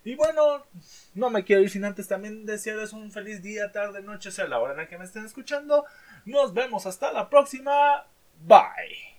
Y 0.04 0.16
bueno, 0.16 0.66
no 1.14 1.30
me 1.30 1.44
quiero 1.44 1.62
ir 1.62 1.70
sin 1.70 1.86
antes 1.86 2.08
también 2.08 2.46
desearles 2.46 2.92
un 2.92 3.12
feliz 3.12 3.44
día, 3.44 3.72
tarde, 3.72 4.02
noche, 4.02 4.32
sea 4.32 4.48
la 4.48 4.60
hora 4.60 4.72
en 4.72 4.78
la 4.78 4.88
que 4.88 4.98
me 4.98 5.06
estén 5.06 5.26
escuchando. 5.26 5.86
Nos 6.26 6.54
vemos 6.54 6.88
hasta 6.88 7.12
la 7.14 7.30
próxima. 7.30 8.08
Bye. 8.44 9.11